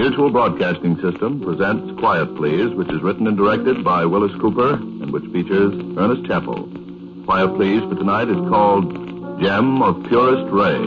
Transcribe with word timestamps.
Mutual 0.00 0.30
Broadcasting 0.30 0.98
System 1.02 1.42
presents 1.42 2.00
Quiet 2.00 2.34
Please, 2.34 2.74
which 2.74 2.88
is 2.88 3.02
written 3.02 3.26
and 3.26 3.36
directed 3.36 3.84
by 3.84 4.06
Willis 4.06 4.32
Cooper 4.40 4.72
and 4.72 5.12
which 5.12 5.30
features 5.30 5.74
Ernest 5.98 6.24
Chappell. 6.24 6.70
Quiet 7.26 7.54
Please 7.54 7.82
for 7.82 7.96
tonight 7.96 8.30
is 8.30 8.48
called 8.48 8.90
Gem 9.42 9.82
of 9.82 10.02
Purest 10.04 10.50
Ray. 10.50 10.78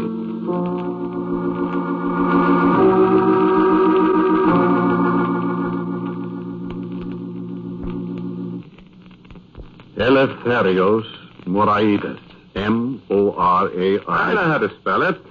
Eleftherios 10.03 11.06
Moraitis. 11.46 12.19
M-O-R-A-I. 12.56 14.02
I 14.07 14.34
know 14.34 14.44
how 14.44 14.57
to 14.57 14.75
spell 14.79 15.03
it. 15.03 15.22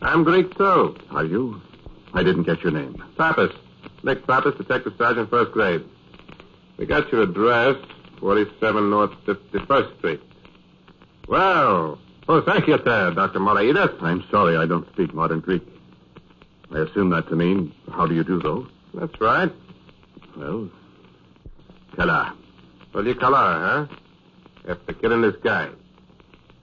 I'm 0.00 0.24
Greek, 0.24 0.56
too. 0.56 0.96
Are 1.10 1.24
you? 1.26 1.60
I 2.14 2.22
didn't 2.22 2.44
get 2.44 2.62
your 2.62 2.72
name. 2.72 3.04
Pappas. 3.18 3.52
Nick 4.04 4.26
Pappas, 4.26 4.54
Detective 4.56 4.94
Sergeant, 4.96 5.28
first 5.28 5.52
grade. 5.52 5.84
We 6.78 6.86
got 6.86 7.10
your 7.10 7.22
address, 7.22 7.76
47 8.20 8.88
North 8.88 9.10
51st 9.26 9.98
Street. 9.98 10.20
Well, 11.26 11.98
oh, 12.28 12.40
thank 12.42 12.68
you, 12.68 12.78
sir, 12.84 13.12
Dr. 13.12 13.40
Moraitis. 13.40 14.00
I'm 14.02 14.24
sorry 14.30 14.56
I 14.56 14.66
don't 14.66 14.88
speak 14.92 15.12
modern 15.12 15.40
Greek. 15.40 15.62
I 16.72 16.78
assume 16.78 17.10
that 17.10 17.28
to 17.28 17.36
mean, 17.36 17.74
how 17.92 18.06
do 18.06 18.14
you 18.14 18.22
do, 18.22 18.40
though? 18.40 18.66
That's 18.94 19.20
right. 19.20 19.50
Well, 20.36 20.70
Kala. 21.96 22.34
Well, 22.94 23.06
you 23.06 23.14
color, 23.14 23.36
huh? 23.36 23.86
After 24.68 24.92
killing 24.94 25.22
this 25.22 25.36
guy. 25.42 25.68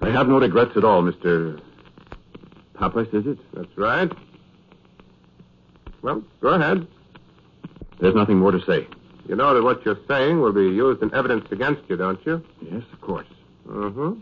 I 0.01 0.09
have 0.09 0.27
no 0.27 0.39
regrets 0.39 0.77
at 0.77 0.83
all, 0.83 1.03
Mr. 1.03 1.59
Pappas, 2.75 3.07
is 3.13 3.27
it? 3.27 3.39
That's 3.53 3.77
right. 3.77 4.11
Well, 6.05 6.21
go 6.39 6.49
ahead. 6.49 6.85
There's 7.99 8.13
nothing 8.13 8.38
more 8.38 8.51
to 8.51 8.63
say. 8.63 8.88
You 9.27 9.35
know 9.35 9.55
that 9.55 9.63
what 9.63 9.83
you're 9.83 9.97
saying 10.07 10.39
will 10.39 10.53
be 10.53 10.61
used 10.66 11.01
in 11.01 11.11
evidence 11.16 11.47
against 11.51 11.81
you, 11.89 11.97
don't 11.97 12.23
you? 12.27 12.43
Yes, 12.61 12.83
of 12.93 13.01
course. 13.01 13.25
Mm-hmm. 13.67 14.21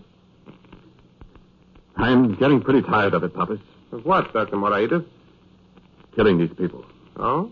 I'm 1.97 2.35
getting 2.35 2.61
pretty 2.61 2.83
tired 2.83 3.13
of 3.13 3.25
it, 3.25 3.35
Pappas. 3.35 3.59
Of 3.91 4.05
what, 4.05 4.31
Dr. 4.31 4.55
Moraitis? 4.55 5.05
Killing 6.16 6.38
these 6.38 6.53
people. 6.57 6.85
Oh? 7.17 7.51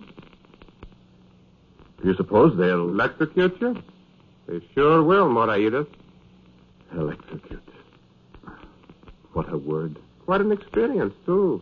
Do 2.01 2.07
you 2.07 2.15
suppose 2.15 2.57
they'll 2.57 2.87
Electrocute 2.87 3.59
you? 3.59 3.83
They 4.47 4.61
sure 4.73 5.03
will, 5.03 5.27
Moraitis. 5.27 5.87
electrocute? 6.93 7.67
What 9.33 9.51
a 9.51 9.57
word. 9.57 9.99
Quite 10.23 10.39
an 10.39 10.53
experience, 10.53 11.13
too. 11.25 11.61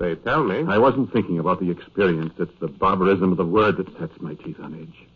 They 0.00 0.14
tell 0.14 0.42
me. 0.42 0.64
I 0.66 0.78
wasn't 0.78 1.12
thinking 1.12 1.38
about 1.38 1.60
the 1.60 1.70
experience. 1.70 2.32
It's 2.38 2.58
the 2.58 2.68
barbarism 2.68 3.32
of 3.32 3.36
the 3.36 3.44
word 3.44 3.76
that 3.76 3.98
sets 3.98 4.18
my 4.18 4.32
teeth 4.32 4.56
on 4.58 4.74
edge. 4.80 5.06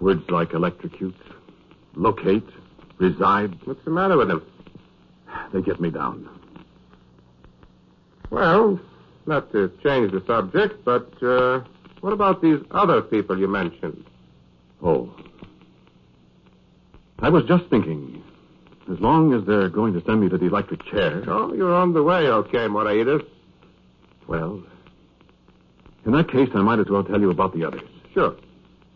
Words 0.00 0.22
like 0.30 0.52
electrocute, 0.52 1.16
locate, 1.96 2.48
reside, 2.98 3.58
What's 3.64 3.84
the 3.84 3.90
matter 3.90 4.16
with 4.16 4.28
them? 4.28 4.46
they 5.52 5.60
get 5.60 5.80
me 5.80 5.90
down. 5.90 6.28
Well, 8.30 8.78
not 9.26 9.50
to 9.50 9.72
change 9.82 10.12
the 10.12 10.22
subject, 10.24 10.84
but 10.84 11.10
uh, 11.20 11.62
what 12.00 12.12
about 12.12 12.42
these 12.42 12.60
other 12.70 13.02
people 13.02 13.36
you 13.36 13.48
mentioned? 13.48 14.04
Oh. 14.84 15.12
I 17.18 17.28
was 17.28 17.44
just 17.46 17.64
thinking, 17.70 18.22
as 18.92 19.00
long 19.00 19.34
as 19.34 19.44
they're 19.46 19.68
going 19.68 19.94
to 19.94 20.04
send 20.04 20.20
me 20.20 20.28
to 20.28 20.38
the 20.38 20.46
electric 20.46 20.84
chair, 20.86 21.24
Oh, 21.26 21.52
you're 21.52 21.74
on 21.74 21.92
the 21.92 22.04
way, 22.04 22.28
okay, 22.28 22.68
Moraitis. 22.68 23.24
Well, 24.26 24.62
in 26.06 26.12
that 26.12 26.30
case, 26.30 26.50
I 26.54 26.62
might 26.62 26.78
as 26.78 26.88
well 26.88 27.04
tell 27.04 27.20
you 27.20 27.30
about 27.30 27.54
the 27.54 27.64
others. 27.64 27.88
Sure. 28.12 28.36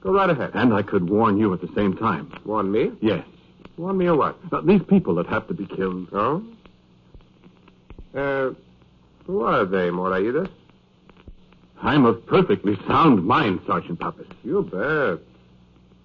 Go 0.00 0.12
right 0.12 0.30
ahead. 0.30 0.50
And 0.54 0.72
I 0.72 0.82
could 0.82 1.08
warn 1.08 1.38
you 1.38 1.52
at 1.52 1.60
the 1.60 1.70
same 1.74 1.96
time. 1.96 2.32
Warn 2.44 2.70
me? 2.70 2.92
Yes. 3.00 3.24
Warn 3.76 3.98
me 3.98 4.06
of 4.06 4.18
what? 4.18 4.52
Now, 4.52 4.60
these 4.60 4.82
people 4.82 5.14
that 5.16 5.26
have 5.26 5.46
to 5.48 5.54
be 5.54 5.66
killed, 5.66 6.08
Oh? 6.12 6.44
Uh, 8.14 8.50
who 9.26 9.42
are 9.42 9.64
they, 9.64 9.90
Moraitis? 9.90 10.48
I'm 11.80 12.04
of 12.06 12.26
perfectly 12.26 12.76
sound 12.86 13.24
mind, 13.24 13.60
Sergeant 13.66 14.00
Pappas. 14.00 14.26
You 14.42 14.62
bet. 14.62 15.20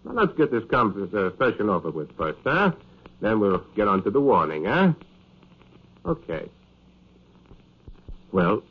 Now, 0.06 0.22
let's 0.22 0.34
get 0.38 0.52
this 0.52 0.64
conversation 0.70 1.70
over 1.70 1.90
with 1.90 2.16
first, 2.18 2.40
huh? 2.44 2.74
Then 3.22 3.40
we'll 3.40 3.64
get 3.76 3.88
on 3.88 4.04
to 4.04 4.12
the 4.12 4.20
warning, 4.20 4.66
huh? 4.66 4.94
Okay. 6.06 6.50
Well, 8.32 8.64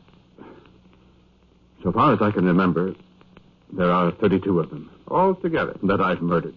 so 1.82 1.93
far 1.93 2.12
as 2.14 2.23
I 2.23 2.31
can 2.31 2.44
remember, 2.46 2.94
there 3.73 3.90
are 3.90 4.11
32 4.12 4.61
of 4.61 4.70
them 4.70 4.90
All 5.08 5.34
together. 5.34 5.76
that 5.84 6.00
I've 6.00 6.23
murdered. 6.23 6.55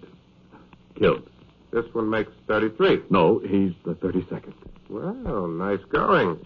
Killed. 0.95 1.27
This 1.71 1.85
one 1.93 2.09
makes 2.09 2.31
33. 2.47 3.01
No, 3.09 3.39
he's 3.39 3.73
the 3.85 3.95
32nd. 3.95 4.53
Well, 4.89 5.47
nice 5.47 5.83
going. 5.89 6.45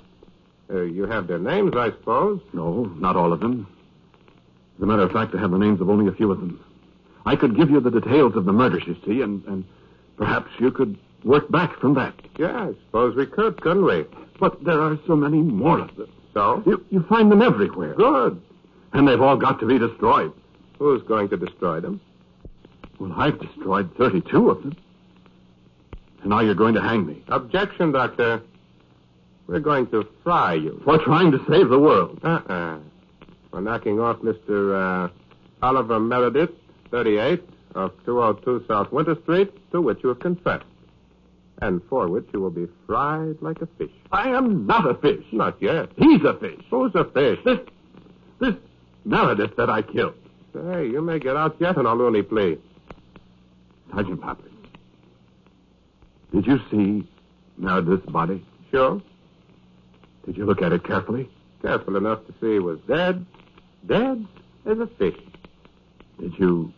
Uh, 0.72 0.82
you 0.82 1.06
have 1.06 1.28
their 1.28 1.40
names, 1.40 1.74
I 1.76 1.92
suppose. 1.92 2.42
No, 2.54 2.86
not 2.98 3.16
all 3.16 3.34
of 3.34 3.40
them. 3.40 3.68
As 4.78 4.84
a 4.84 4.86
matter 4.86 5.04
of 5.04 5.12
fact, 5.12 5.36
I 5.36 5.40
have 5.40 5.52
the 5.52 5.58
names 5.58 5.82
of 5.82 5.90
only 5.90 6.08
a 6.08 6.12
few 6.16 6.32
of 6.32 6.40
them. 6.40 6.64
I 7.26 7.36
could 7.36 7.56
give 7.58 7.70
you 7.70 7.80
the 7.80 7.92
details 7.92 8.36
of 8.36 8.46
the 8.46 8.54
murders, 8.54 8.84
you 8.88 8.96
see, 9.06 9.22
and, 9.22 9.44
and 9.46 9.66
perhaps 10.18 10.50
you 10.60 10.72
could 10.72 10.98
work 11.24 11.52
back 11.52 11.78
from 11.80 11.96
that. 11.96 12.14
Yeah, 12.38 12.70
I 12.70 12.74
suppose 12.86 13.16
we 13.16 13.26
could, 13.26 13.62
couldn't 13.62 13.84
we? 13.84 14.06
But 14.40 14.64
there 14.64 14.80
are 14.82 14.98
so 15.06 15.16
many 15.16 15.42
more 15.42 15.80
of 15.80 15.96
them. 15.96 16.10
so. 16.34 16.64
You, 16.66 16.84
you 16.90 17.04
find 17.10 17.32
them 17.32 17.42
everywhere. 17.42 17.94
Good. 17.94 18.42
And 18.94 19.08
they've 19.08 19.22
all 19.22 19.38
got 19.38 19.60
to 19.60 19.66
be 19.66 19.78
destroyed. 19.78 20.34
Who's 20.78 21.04
going 21.04 21.30
to 21.30 21.38
destroy 21.38 21.80
them? 21.80 22.02
Well, 23.00 23.14
I've 23.16 23.40
destroyed 23.40 23.96
32 23.98 24.50
of 24.50 24.62
them. 24.62 24.76
And 26.22 26.30
now 26.30 26.42
you're 26.42 26.56
going 26.56 26.76
to 26.76 26.82
hang 26.82 27.06
me. 27.06 27.24
Objection, 27.28 27.92
Doctor. 27.92 28.42
We're 29.48 29.60
going 29.60 29.88
to 29.88 30.08
fry 30.24 30.56
you. 30.56 30.82
For 30.84 30.98
trying 31.04 31.32
to 31.32 31.40
save 31.50 31.70
the 31.70 31.80
world. 31.80 32.20
Uh-uh. 32.24 32.80
For 33.52 33.62
knocking 33.62 34.00
off 34.00 34.18
Mr. 34.18 35.08
Uh, 35.08 35.10
Oliver 35.62 36.00
Meredith, 36.00 36.52
38, 36.92 37.42
of 37.76 37.92
202 38.06 38.66
South 38.68 38.92
Winter 38.92 39.16
Street, 39.24 39.52
to 39.72 39.82
which 39.82 40.00
you 40.04 40.10
have 40.10 40.20
confessed. 40.20 40.66
And 41.62 41.82
for 41.90 42.08
which 42.08 42.28
you 42.34 42.42
will 42.42 42.52
be 42.52 42.68
fried 42.86 43.42
like 43.42 43.62
a 43.62 43.68
fish. 43.78 43.92
I 44.12 44.30
am 44.30 44.66
not 44.66 44.90
a 44.90 44.94
fish. 44.96 45.26
Not 45.32 45.62
yet. 45.62 45.90
He's 45.98 46.24
a 46.24 46.34
fish. 46.36 46.62
Who's 46.70 46.94
a 46.96 47.06
fish? 47.06 47.40
This, 47.44 47.60
this 48.40 48.56
Meredith 49.10 49.56
that 49.56 49.72
I 49.72 49.82
killed. 49.82 50.14
Say, 50.54 50.88
you 50.88 51.02
may 51.02 51.18
get 51.18 51.36
out 51.36 51.56
yet 51.60 51.78
on 51.78 51.88
a 51.88 51.94
loony 51.96 52.22
plea. 52.22 52.60
Sergeant 53.92 54.22
Pappas, 54.22 54.52
did 56.32 56.46
you 56.46 56.60
see 56.70 57.08
Meredith's 57.58 58.06
body? 58.06 58.46
Sure. 58.70 59.02
Did 60.28 60.38
you 60.38 60.46
look 60.46 60.62
at 60.62 60.74
it 60.74 60.84
carefully? 60.84 61.28
Careful 61.64 61.96
enough 61.96 62.20
to 62.28 62.34
see 62.40 62.54
he 62.54 62.60
was 62.60 62.80
dead. 62.88 63.26
Dead 63.88 64.28
as 64.68 64.78
a 64.78 64.86
fish. 64.86 65.18
Did 66.20 66.38
you 66.38 66.72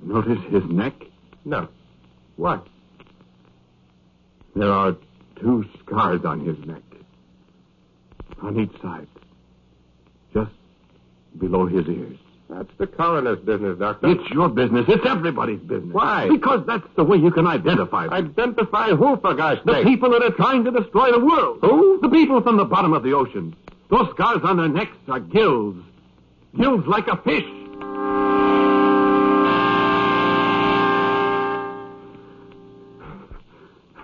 notice 0.00 0.42
his 0.50 0.64
neck? 0.64 0.94
No. 1.44 1.68
What? 2.34 2.66
There 4.56 4.72
are 4.72 4.96
two 5.40 5.66
scars 5.78 6.24
on 6.24 6.44
his 6.44 6.58
neck. 6.66 6.82
On 8.42 8.58
each 8.58 8.82
side. 8.82 9.06
Just 10.32 10.50
below 11.38 11.66
his 11.66 11.86
ears. 11.88 12.18
That's 12.50 12.70
the 12.78 12.86
coroner's 12.86 13.38
business, 13.40 13.78
Doctor. 13.78 14.08
It's 14.10 14.30
your 14.30 14.48
business. 14.50 14.84
It's 14.88 15.04
everybody's 15.06 15.60
business. 15.60 15.92
Why? 15.92 16.28
Because 16.28 16.64
that's 16.66 16.86
the 16.94 17.02
way 17.02 17.16
you 17.16 17.30
can 17.30 17.46
identify 17.46 18.04
them. 18.04 18.12
Identify 18.12 18.90
who, 18.90 19.16
for 19.16 19.34
gosh 19.34 19.58
The 19.64 19.72
sake? 19.74 19.84
people 19.86 20.10
that 20.10 20.22
are 20.22 20.30
trying 20.30 20.62
to 20.64 20.70
destroy 20.70 21.10
the 21.10 21.24
world. 21.24 21.58
Who? 21.62 22.00
The 22.02 22.08
people 22.10 22.42
from 22.42 22.56
the 22.58 22.64
bottom 22.66 22.92
of 22.92 23.02
the 23.02 23.12
ocean. 23.14 23.56
Those 23.90 24.10
scars 24.10 24.40
on 24.44 24.58
their 24.58 24.68
necks 24.68 24.96
are 25.08 25.20
gills. 25.20 25.76
Gills 26.56 26.86
like 26.86 27.08
a 27.08 27.16
fish. 27.16 27.44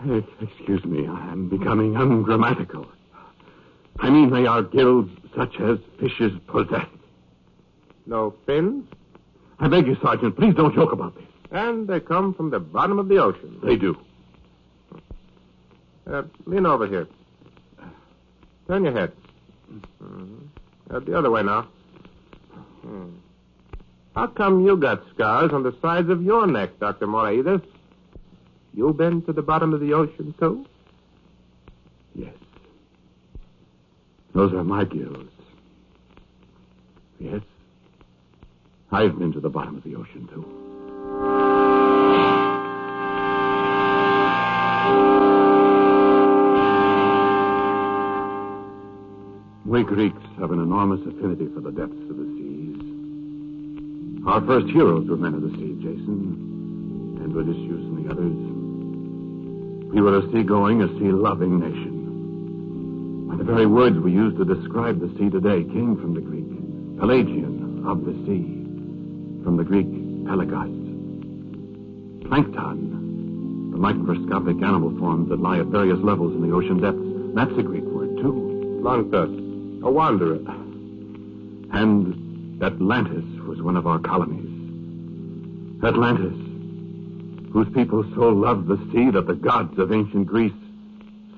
Excuse 0.40 0.84
me, 0.84 1.06
I 1.06 1.30
am 1.32 1.48
becoming 1.48 1.96
ungrammatical. 1.96 2.86
I 3.98 4.08
mean, 4.10 4.30
they 4.30 4.46
are 4.46 4.62
gills 4.62 5.08
such 5.36 5.60
as 5.60 5.78
fishes 6.00 6.32
possess. 6.46 6.86
No 8.06 8.34
fins? 8.46 8.86
I 9.58 9.68
beg 9.68 9.86
you, 9.86 9.96
Sergeant, 10.02 10.36
please 10.36 10.54
don't 10.54 10.74
joke 10.74 10.92
about 10.92 11.14
this. 11.14 11.24
And 11.50 11.86
they 11.86 12.00
come 12.00 12.34
from 12.34 12.50
the 12.50 12.60
bottom 12.60 12.98
of 12.98 13.08
the 13.08 13.18
ocean. 13.18 13.58
They 13.62 13.76
do. 13.76 13.96
Uh, 16.10 16.22
lean 16.46 16.66
over 16.66 16.86
here. 16.86 17.06
Turn 18.66 18.84
your 18.84 18.92
head. 18.92 19.12
Mhm. 20.02 20.48
Uh, 20.90 20.98
the 21.00 21.16
other 21.16 21.30
way 21.30 21.42
now. 21.42 21.66
Hmm. 22.82 23.08
How 24.14 24.26
come 24.28 24.64
you 24.64 24.76
got 24.76 25.02
scars 25.14 25.52
on 25.52 25.62
the 25.62 25.74
sides 25.80 26.08
of 26.08 26.22
your 26.22 26.46
neck, 26.46 26.78
Dr. 26.80 27.06
Moraitis? 27.06 27.62
You 28.74 28.92
been 28.92 29.22
to 29.22 29.32
the 29.32 29.42
bottom 29.42 29.72
of 29.74 29.80
the 29.80 29.92
ocean, 29.94 30.34
too? 30.38 30.64
Yes. 32.14 32.34
Those 34.32 34.52
are 34.52 34.64
my 34.64 34.84
gills. 34.84 35.28
Yes. 37.18 37.42
I've 39.00 39.18
been 39.18 39.32
to 39.32 39.40
the 39.40 39.48
bottom 39.48 39.78
of 39.78 39.82
the 39.82 39.96
ocean, 39.96 40.28
too. 40.28 40.44
We 49.64 49.84
Greeks 49.84 50.20
have 50.38 50.50
an 50.50 50.60
enormous 50.60 51.00
affinity 51.06 51.48
for 51.54 51.60
the 51.62 51.70
depths 51.70 52.10
of 52.10 52.18
the 52.18 52.26
seas. 52.36 52.76
Our 54.26 54.42
first 54.42 54.66
heroes 54.66 55.08
were 55.08 55.16
men 55.16 55.32
of 55.32 55.40
the 55.44 55.56
sea, 55.56 55.78
Jason, 55.80 57.22
and 57.24 57.34
Odysseus 57.34 57.80
and 57.80 58.04
the 58.04 58.10
others. 58.10 58.36
We 59.94 60.02
were 60.02 60.18
a 60.18 60.30
sea-going, 60.30 60.82
a 60.82 60.88
sea-loving 60.98 61.58
nation. 61.58 63.38
The 63.38 63.44
very 63.44 63.64
words 63.64 63.98
we 63.98 64.12
use 64.12 64.36
to 64.36 64.44
describe 64.44 65.00
the 65.00 65.08
sea 65.16 65.30
today 65.30 65.64
came 65.64 65.96
from 65.96 66.12
the 66.12 66.20
Greek. 66.20 66.44
Pelagian, 66.98 67.86
of 67.86 68.04
the 68.04 68.12
sea. 68.26 68.59
From 69.44 69.56
the 69.56 69.64
Greek, 69.64 69.86
pelagos. 70.26 70.68
Plankton, 72.26 73.70
the 73.72 73.78
microscopic 73.78 74.62
animal 74.62 74.96
forms 74.98 75.28
that 75.30 75.40
lie 75.40 75.58
at 75.58 75.66
various 75.66 75.98
levels 76.00 76.34
in 76.34 76.42
the 76.48 76.54
ocean 76.54 76.80
depths. 76.80 77.00
That's 77.34 77.58
a 77.58 77.62
Greek 77.62 77.84
word, 77.84 78.16
too. 78.18 78.80
Planktos, 78.82 79.82
a 79.82 79.90
wanderer. 79.90 80.40
And 81.72 82.62
Atlantis 82.62 83.24
was 83.46 83.62
one 83.62 83.76
of 83.76 83.86
our 83.86 83.98
colonies. 83.98 84.46
Atlantis, 85.82 86.36
whose 87.52 87.68
people 87.72 88.04
so 88.14 88.28
loved 88.28 88.68
the 88.68 88.76
sea 88.92 89.10
that 89.10 89.26
the 89.26 89.34
gods 89.34 89.78
of 89.78 89.90
ancient 89.90 90.26
Greece 90.26 90.52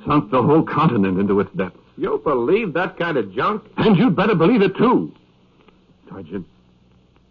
sunk 0.04 0.30
the 0.30 0.42
whole 0.42 0.64
continent 0.64 1.18
into 1.18 1.38
its 1.40 1.52
depths. 1.54 1.78
You 1.96 2.20
believe 2.24 2.72
that 2.72 2.98
kind 2.98 3.16
of 3.16 3.32
junk? 3.32 3.62
And 3.76 3.96
you'd 3.96 4.16
better 4.16 4.34
believe 4.34 4.62
it, 4.62 4.76
too. 4.76 5.14
Sergeant 6.10 6.46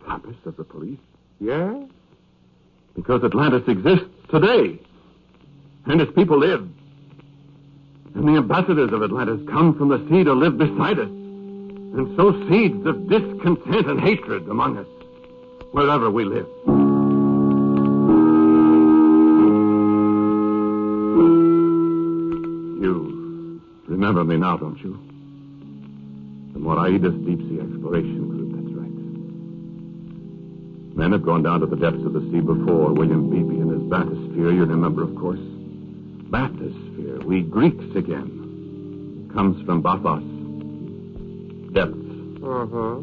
Pappas 0.05 0.35
of 0.45 0.57
the 0.57 0.63
police. 0.63 0.99
Yeah? 1.39 1.83
Because 2.95 3.23
Atlantis 3.23 3.67
exists 3.67 4.05
today. 4.29 4.79
And 5.85 6.01
its 6.01 6.11
people 6.13 6.37
live. 6.37 6.67
And 8.13 8.27
the 8.27 8.37
ambassadors 8.37 8.91
of 8.91 9.01
Atlantis 9.01 9.47
come 9.49 9.77
from 9.77 9.89
the 9.89 9.97
sea 10.09 10.23
to 10.23 10.33
live 10.33 10.57
beside 10.57 10.99
us. 10.99 11.07
And 11.07 12.15
sow 12.15 12.31
seeds 12.49 12.85
of 12.85 13.09
discontent 13.09 13.87
and 13.87 13.99
hatred 13.99 14.47
among 14.47 14.77
us. 14.77 14.87
Wherever 15.71 16.09
we 16.11 16.25
live. 16.25 16.47
You 22.81 23.61
remember 23.87 24.23
me 24.23 24.37
now, 24.37 24.57
don't 24.57 24.77
you? 24.79 24.99
The 26.53 26.59
Moraitis 26.59 27.25
Deep 27.25 27.39
Sea 27.39 27.61
Exploration. 27.61 28.40
Men 31.01 31.13
have 31.13 31.25
gone 31.25 31.41
down 31.41 31.61
to 31.61 31.65
the 31.65 31.75
depths 31.75 32.05
of 32.05 32.13
the 32.13 32.21
sea 32.29 32.41
before. 32.41 32.93
William 32.93 33.27
Beebe 33.27 33.59
and 33.59 33.71
his 33.71 33.81
bathysphere, 33.89 34.53
you 34.53 34.65
remember, 34.65 35.01
of 35.01 35.15
course. 35.15 35.39
Bathysphere, 36.29 37.23
we 37.23 37.41
Greeks 37.41 37.95
again. 37.95 39.27
Comes 39.33 39.65
from 39.65 39.81
bathos. 39.81 40.21
Depths. 41.73 41.97
Uh-huh. 42.43 43.01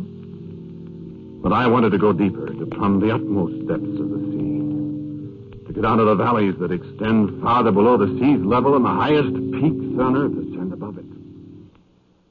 But 1.42 1.52
I 1.52 1.66
wanted 1.66 1.90
to 1.90 1.98
go 1.98 2.12
deeper, 2.12 2.46
to 2.46 2.66
plumb 2.66 3.00
the 3.00 3.12
utmost 3.12 3.66
depths 3.66 3.98
of 3.98 4.10
the 4.10 4.20
sea. 4.30 5.66
To 5.66 5.72
get 5.72 5.82
down 5.82 5.98
to 5.98 6.04
the 6.04 6.14
valleys 6.14 6.54
that 6.60 6.70
extend 6.70 7.42
farther 7.42 7.72
below 7.72 7.96
the 7.96 8.16
sea's 8.20 8.46
level 8.46 8.76
and 8.76 8.84
the 8.84 8.94
highest 8.94 9.34
peaks 9.58 9.98
on 9.98 10.16
earth 10.16 10.38
ascend 10.38 10.72
above 10.72 10.98
it. 10.98 11.04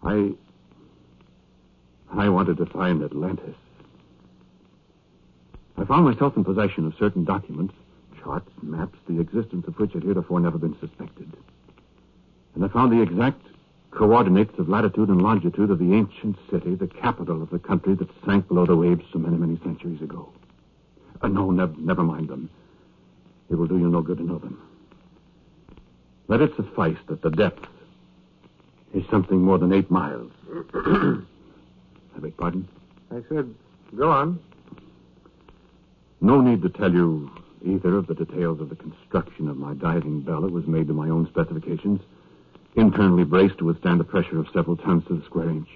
I. 0.01 0.31
I 2.17 2.29
wanted 2.29 2.55
to 2.55 2.65
find 2.67 3.03
Atlantis. 3.03 3.55
I 5.77 5.85
found 5.85 6.05
myself 6.05 6.35
in 6.35 6.43
possession 6.43 6.85
of 6.87 6.95
certain 6.97 7.23
documents, 7.23 7.73
charts, 8.21 8.49
maps, 8.61 8.97
the 9.07 9.19
existence 9.19 9.67
of 9.67 9.77
which 9.79 9.93
had 9.93 10.03
heretofore 10.03 10.39
never 10.39 10.57
been 10.57 10.77
suspected. 10.79 11.31
And 12.55 12.65
I 12.65 12.67
found 12.69 12.91
the 12.91 13.01
exact 13.01 13.41
coordinates 13.91 14.57
of 14.57 14.69
latitude 14.69 15.09
and 15.09 15.21
longitude 15.21 15.69
of 15.69 15.79
the 15.79 15.93
ancient 15.93 16.37
city, 16.49 16.75
the 16.75 16.87
capital 16.87 17.41
of 17.41 17.51
the 17.51 17.59
country 17.59 17.95
that 17.95 18.09
sank 18.25 18.47
below 18.47 18.65
the 18.65 18.75
waves 18.75 19.05
so 19.13 19.19
many, 19.19 19.37
many 19.37 19.59
centuries 19.63 20.01
ago. 20.01 20.29
Uh, 21.21 21.27
no, 21.27 21.51
nev- 21.51 21.77
never 21.77 22.03
mind 22.03 22.27
them. 22.27 22.49
It 23.49 23.55
will 23.55 23.67
do 23.67 23.77
you 23.77 23.87
no 23.87 24.01
good 24.01 24.17
to 24.17 24.23
know 24.23 24.39
them. 24.39 24.61
Let 26.27 26.41
it 26.41 26.55
suffice 26.55 26.97
that 27.07 27.21
the 27.21 27.29
depth 27.29 27.65
is 28.93 29.03
something 29.09 29.39
more 29.39 29.57
than 29.57 29.71
eight 29.71 29.89
miles. 29.89 30.31
I 30.73 32.19
beg 32.19 32.35
pardon? 32.35 32.67
I 33.11 33.21
said, 33.29 33.53
go 33.95 34.11
on. 34.11 34.39
No 36.19 36.41
need 36.41 36.61
to 36.63 36.69
tell 36.69 36.91
you 36.91 37.29
either 37.65 37.95
of 37.95 38.07
the 38.07 38.15
details 38.15 38.59
of 38.59 38.69
the 38.69 38.75
construction 38.75 39.47
of 39.47 39.57
my 39.57 39.73
diving 39.73 40.21
bell. 40.21 40.45
It 40.45 40.51
was 40.51 40.65
made 40.67 40.87
to 40.87 40.93
my 40.93 41.09
own 41.09 41.27
specifications, 41.27 42.01
internally 42.75 43.23
braced 43.23 43.59
to 43.59 43.65
withstand 43.65 43.99
the 43.99 44.03
pressure 44.03 44.39
of 44.39 44.47
several 44.53 44.77
tons 44.77 45.05
to 45.07 45.17
the 45.17 45.25
square 45.25 45.49
inch. 45.49 45.69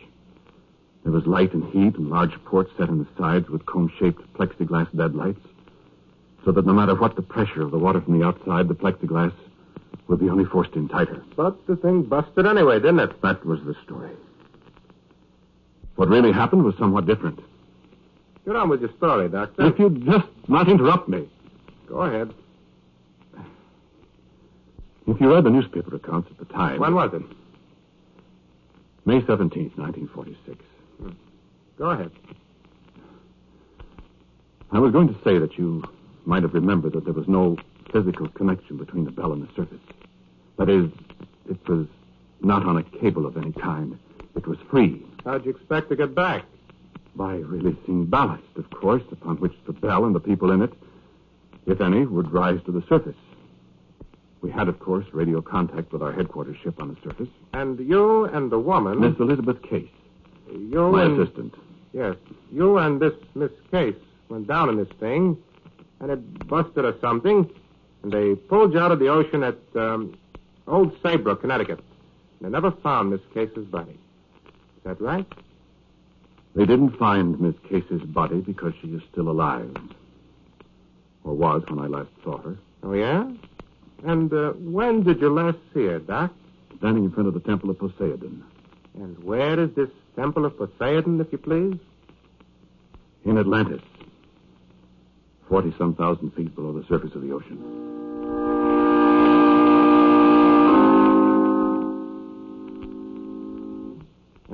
There 1.03 1.11
was 1.11 1.25
light 1.25 1.53
and 1.53 1.63
heat 1.71 1.95
and 1.95 2.09
large 2.09 2.33
ports 2.45 2.71
set 2.77 2.89
in 2.89 2.99
the 2.99 3.07
sides 3.17 3.49
with 3.49 3.65
cone-shaped 3.65 4.33
plexiglass 4.33 4.95
deadlights, 4.95 5.41
so 6.45 6.51
that 6.51 6.65
no 6.65 6.73
matter 6.73 6.95
what 6.95 7.15
the 7.15 7.21
pressure 7.21 7.61
of 7.61 7.71
the 7.71 7.79
water 7.79 8.01
from 8.01 8.19
the 8.19 8.25
outside, 8.25 8.67
the 8.67 8.75
plexiglass 8.75 9.33
would 10.07 10.19
be 10.19 10.29
only 10.29 10.45
forced 10.45 10.73
in 10.73 10.87
tighter. 10.87 11.23
But 11.35 11.65
the 11.67 11.75
thing 11.75 12.03
busted 12.03 12.45
anyway, 12.45 12.79
didn't 12.79 12.99
it? 12.99 13.21
That 13.21 13.45
was 13.45 13.63
the 13.63 13.75
story. 13.83 14.11
What 15.95 16.09
really 16.09 16.31
happened 16.31 16.63
was 16.63 16.75
somewhat 16.77 17.05
different. 17.05 17.39
Get 18.45 18.55
on 18.55 18.69
with 18.69 18.81
your 18.81 18.91
story, 18.97 19.29
Doctor. 19.29 19.67
If 19.67 19.79
you'd 19.79 20.05
just 20.05 20.27
not 20.47 20.67
interrupt 20.67 21.07
me. 21.07 21.29
Go 21.87 22.01
ahead. 22.01 22.33
If 25.07 25.19
you 25.19 25.33
read 25.33 25.43
the 25.43 25.49
newspaper 25.49 25.95
accounts 25.95 26.29
at 26.31 26.37
the 26.37 26.51
time. 26.53 26.79
When 26.79 26.95
was 26.95 27.13
it? 27.13 27.21
May 29.05 29.19
17th, 29.21 29.77
1946. 29.77 30.57
Hmm. 30.99 31.09
Go 31.77 31.89
ahead. 31.89 32.11
I 34.71 34.79
was 34.79 34.91
going 34.91 35.09
to 35.09 35.15
say 35.23 35.37
that 35.37 35.57
you 35.57 35.83
might 36.25 36.43
have 36.43 36.53
remembered 36.53 36.93
that 36.93 37.03
there 37.03 37.13
was 37.13 37.27
no 37.27 37.57
physical 37.91 38.29
connection 38.29 38.77
between 38.77 39.05
the 39.05 39.11
bell 39.11 39.33
and 39.33 39.47
the 39.47 39.53
surface. 39.55 39.79
That 40.57 40.69
is, 40.69 40.89
it 41.49 41.67
was 41.67 41.87
not 42.41 42.65
on 42.65 42.77
a 42.77 42.83
cable 42.83 43.25
of 43.25 43.37
any 43.37 43.51
kind. 43.51 43.99
It 44.35 44.47
was 44.47 44.57
free. 44.69 45.03
How'd 45.25 45.45
you 45.45 45.51
expect 45.51 45.89
to 45.89 45.95
get 45.95 46.15
back? 46.15 46.45
By 47.15 47.35
releasing 47.35 48.05
ballast, 48.05 48.43
of 48.55 48.69
course, 48.69 49.03
upon 49.11 49.37
which 49.37 49.53
the 49.65 49.73
bell 49.73 50.05
and 50.05 50.15
the 50.15 50.19
people 50.19 50.51
in 50.51 50.61
it, 50.61 50.73
if 51.65 51.81
any, 51.81 52.05
would 52.05 52.31
rise 52.31 52.59
to 52.65 52.71
the 52.71 52.83
surface. 52.87 53.15
We 54.41 54.49
had, 54.49 54.67
of 54.67 54.79
course, 54.79 55.05
radio 55.11 55.41
contact 55.41 55.91
with 55.91 56.01
our 56.01 56.11
headquarters 56.11 56.57
ship 56.63 56.81
on 56.81 56.87
the 56.87 56.97
surface. 57.03 57.29
And 57.53 57.79
you 57.79 58.25
and 58.25 58.51
the 58.51 58.59
woman. 58.59 58.99
Miss 58.99 59.19
Elizabeth 59.19 59.61
Case, 59.61 59.89
you 60.49 60.91
my 60.91 61.03
and... 61.03 61.19
assistant. 61.19 61.53
Yes. 61.93 62.15
You 62.51 62.77
and 62.77 62.99
this 62.99 63.13
Miss 63.35 63.51
Case 63.69 63.95
went 64.29 64.47
down 64.47 64.69
in 64.69 64.77
this 64.77 64.89
thing, 64.99 65.37
and 65.99 66.09
it 66.11 66.47
busted 66.47 66.85
or 66.85 66.95
something, 67.01 67.51
and 68.01 68.11
they 68.11 68.35
pulled 68.35 68.73
you 68.73 68.79
out 68.79 68.91
of 68.91 68.99
the 68.99 69.09
ocean 69.09 69.43
at 69.43 69.59
um, 69.75 70.17
Old 70.67 70.99
Saybrook, 71.03 71.41
Connecticut. 71.41 71.81
They 72.39 72.49
never 72.49 72.71
found 72.71 73.11
Miss 73.11 73.21
Case's 73.33 73.65
body. 73.65 73.91
Is 73.91 74.83
that 74.85 74.99
right? 74.99 75.27
They 76.53 76.65
didn't 76.65 76.97
find 76.97 77.39
Miss 77.39 77.55
Case's 77.69 78.01
body 78.01 78.41
because 78.41 78.73
she 78.81 78.89
is 78.89 79.01
still 79.11 79.29
alive. 79.29 79.75
Or 81.23 81.33
was 81.33 81.63
when 81.69 81.79
I 81.79 81.87
last 81.87 82.09
saw 82.23 82.39
her. 82.39 82.57
Oh, 82.83 82.93
yeah? 82.93 83.29
And 84.03 84.33
uh, 84.33 84.51
when 84.53 85.03
did 85.03 85.21
you 85.21 85.33
last 85.33 85.57
see 85.73 85.85
her, 85.85 85.99
Doc? 85.99 86.33
Standing 86.77 87.05
in 87.05 87.11
front 87.11 87.27
of 87.27 87.35
the 87.35 87.39
Temple 87.39 87.69
of 87.69 87.79
Poseidon. 87.79 88.43
And 88.95 89.23
where 89.23 89.59
is 89.59 89.69
this 89.75 89.89
Temple 90.15 90.45
of 90.45 90.57
Poseidon, 90.57 91.21
if 91.21 91.31
you 91.31 91.37
please? 91.37 91.79
In 93.23 93.37
Atlantis. 93.37 93.81
Forty 95.47 95.73
some 95.77 95.95
thousand 95.95 96.31
feet 96.31 96.53
below 96.55 96.73
the 96.73 96.85
surface 96.87 97.13
of 97.13 97.21
the 97.21 97.31
ocean. 97.31 98.00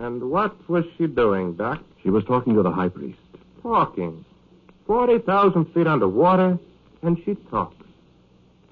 And 0.07 0.31
what 0.31 0.69
was 0.69 0.85
she 0.97 1.05
doing, 1.05 1.55
Doc? 1.55 1.83
She 2.01 2.09
was 2.09 2.23
talking 2.23 2.55
to 2.55 2.63
the 2.63 2.71
high 2.71 2.87
priest. 2.87 3.19
Talking. 3.61 4.23
40,000 4.85 5.65
feet 5.73 5.85
underwater, 5.85 6.57
and 7.01 7.21
she 7.25 7.35
talks. 7.51 7.85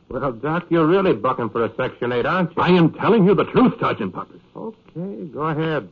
Well, 0.08 0.32
Doc, 0.32 0.68
you're 0.70 0.88
really 0.88 1.12
bucking 1.12 1.50
for 1.50 1.66
a 1.66 1.76
Section 1.76 2.14
8, 2.14 2.26
aren't 2.26 2.56
you? 2.56 2.62
I 2.62 2.70
am 2.70 2.94
telling 2.94 3.26
you 3.26 3.36
the 3.36 3.44
truth, 3.44 3.74
Sergeant 3.82 4.14
Pappas. 4.14 4.40
Okay, 4.56 5.26
go 5.26 5.42
ahead. 5.42 5.90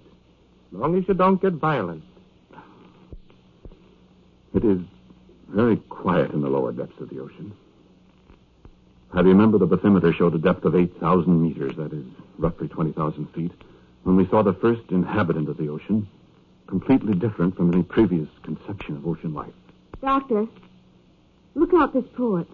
As 0.71 0.79
long 0.79 0.97
as 0.97 1.05
you 1.09 1.13
don't 1.13 1.41
get 1.41 1.51
violent. 1.55 2.05
It 4.53 4.63
is 4.63 4.79
very 5.50 5.75
quiet 5.75 6.31
in 6.31 6.39
the 6.39 6.47
lower 6.47 6.71
depths 6.71 7.01
of 7.01 7.09
the 7.09 7.19
ocean. 7.19 7.51
I 9.12 9.19
remember 9.19 9.57
the 9.57 9.67
bathymeter 9.67 10.15
showed 10.15 10.35
a 10.35 10.38
depth 10.38 10.63
of 10.63 10.73
8,000 10.73 11.43
meters, 11.43 11.75
that 11.75 11.91
is, 11.91 12.05
roughly 12.38 12.69
20,000 12.69 13.27
feet, 13.33 13.51
when 14.03 14.15
we 14.15 14.27
saw 14.27 14.41
the 14.41 14.53
first 14.53 14.81
inhabitant 14.89 15.50
of 15.50 15.57
the 15.57 15.69
ocean, 15.69 16.07
completely 16.67 17.13
different 17.13 17.55
from 17.55 17.74
any 17.74 17.83
previous 17.83 18.27
conception 18.43 18.98
of 18.98 19.07
ocean 19.07 19.33
life. 19.33 19.53
Doctor, 20.01 20.45
look 21.55 21.74
out 21.74 21.93
this 21.93 22.05
port. 22.15 22.48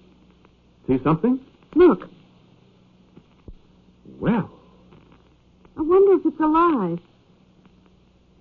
See 0.87 0.99
something? 1.03 1.39
Look. 1.75 2.09
Well, 4.19 4.51
I 5.77 5.81
wonder 5.81 6.13
if 6.19 6.25
it's 6.25 6.39
alive. 6.39 6.99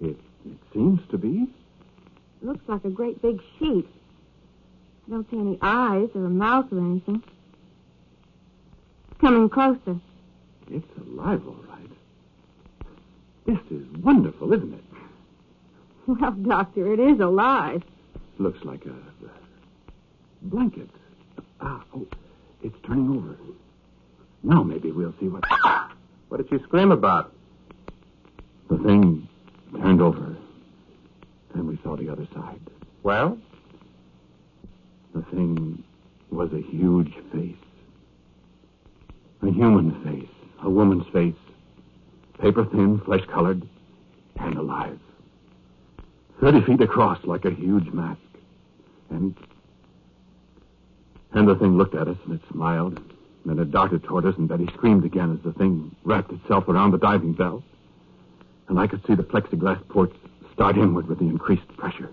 it, 0.01 0.17
it 0.45 0.59
seems 0.73 1.01
to 1.11 1.19
be. 1.19 1.47
Looks 2.43 2.69
like 2.69 2.85
a 2.85 2.91
great 2.91 3.21
big 3.23 3.41
sheet. 3.59 3.87
I 5.07 5.11
don't 5.11 5.31
see 5.31 5.39
any 5.39 5.59
eyes 5.63 6.09
or 6.15 6.25
a 6.27 6.31
mouth 6.31 6.67
or 6.73 6.79
anything. 6.79 7.23
It's 9.11 9.21
coming 9.21 9.49
closer. 9.49 9.99
It's 10.71 10.87
alive, 10.99 11.43
all 11.47 11.57
right. 11.68 11.68
This 13.49 13.57
is 13.71 13.87
wonderful, 14.03 14.53
isn't 14.53 14.75
it? 14.75 14.85
Well, 16.07 16.33
Doctor, 16.33 16.93
it 16.93 17.01
is 17.01 17.19
alive. 17.19 17.83
Looks 18.37 18.63
like 18.63 18.85
a, 18.85 18.91
a 18.91 19.31
blanket. 20.43 20.91
Ah, 21.59 21.83
oh, 21.97 22.07
it's 22.63 22.77
turning 22.87 23.09
over. 23.09 23.37
Now 24.43 24.63
maybe 24.63 24.93
we'll 24.93 25.15
see 25.19 25.29
what. 25.29 25.45
What 26.29 26.47
did 26.47 26.51
she 26.51 26.63
scream 26.65 26.93
about? 26.93 27.33
The 28.69 28.77
thing 28.77 29.27
turned 29.81 30.03
over. 30.03 30.37
Then 31.55 31.67
we 31.67 31.79
saw 31.83 31.97
the 31.97 32.11
other 32.11 32.29
side. 32.35 32.61
Well? 33.03 33.39
The 35.15 35.23
thing 35.23 35.83
was 36.31 36.53
a 36.53 36.61
huge 36.61 37.15
face. 37.33 37.57
A 39.41 39.51
human 39.51 40.05
face. 40.05 40.29
A 40.63 40.69
woman's 40.69 41.07
face. 41.15 41.35
Paper 42.41 42.65
thin, 42.65 43.01
flesh 43.01 43.25
colored, 43.27 43.67
and 44.37 44.57
alive. 44.57 44.99
Thirty 46.41 46.61
feet 46.63 46.81
across, 46.81 47.25
like 47.25 47.45
a 47.45 47.51
huge 47.51 47.93
mask. 47.93 48.21
And. 49.11 49.37
And 51.33 51.49
the 51.49 51.57
thing 51.57 51.77
looked 51.77 51.95
at 51.95 52.09
us 52.09 52.17
and 52.25 52.35
it 52.35 52.41
smiled. 52.51 52.97
And 52.99 53.07
then 53.45 53.59
it 53.59 53.71
darted 53.71 54.05
toward 54.05 54.25
us, 54.25 54.37
and 54.37 54.49
Betty 54.49 54.67
screamed 54.75 55.05
again 55.05 55.33
as 55.33 55.45
the 55.45 55.53
thing 55.59 55.95
wrapped 56.05 56.33
itself 56.33 56.69
around 56.69 56.93
the 56.93 56.99
diving 56.99 57.33
bell. 57.33 57.63
And 58.69 58.79
I 58.79 58.87
could 58.87 59.05
see 59.07 59.15
the 59.15 59.23
plexiglass 59.23 59.87
ports 59.89 60.17
start 60.53 60.77
inward 60.77 61.07
with 61.09 61.19
the 61.19 61.25
increased 61.25 61.69
pressure. 61.77 62.11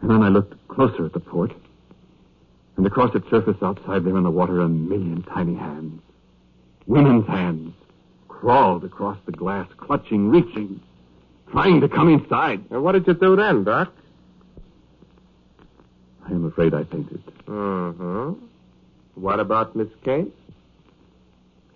And 0.00 0.10
then 0.10 0.22
I 0.22 0.28
looked 0.28 0.68
closer 0.68 1.04
at 1.04 1.12
the 1.12 1.20
port. 1.20 1.52
And 2.76 2.86
across 2.86 3.14
its 3.14 3.28
surface 3.28 3.56
outside 3.62 4.04
there 4.04 4.16
in 4.16 4.24
the 4.24 4.30
water, 4.30 4.60
a 4.60 4.68
million 4.68 5.22
tiny 5.22 5.54
hands. 5.54 6.00
Women's 6.86 7.26
hands 7.26 7.74
crawled 8.42 8.82
across 8.82 9.16
the 9.24 9.30
glass, 9.30 9.68
clutching, 9.76 10.28
reaching, 10.28 10.80
trying 11.52 11.80
to 11.80 11.88
come 11.88 12.08
inside. 12.08 12.60
And 12.72 12.82
what 12.82 12.90
did 12.90 13.06
you 13.06 13.14
do 13.14 13.36
then, 13.36 13.62
Doc? 13.62 13.92
I 16.26 16.32
am 16.32 16.44
afraid 16.46 16.74
I 16.74 16.82
fainted. 16.82 17.22
Mm-hmm. 17.46 18.32
What 19.14 19.38
about 19.38 19.76
Miss 19.76 19.86
Case? 20.04 20.26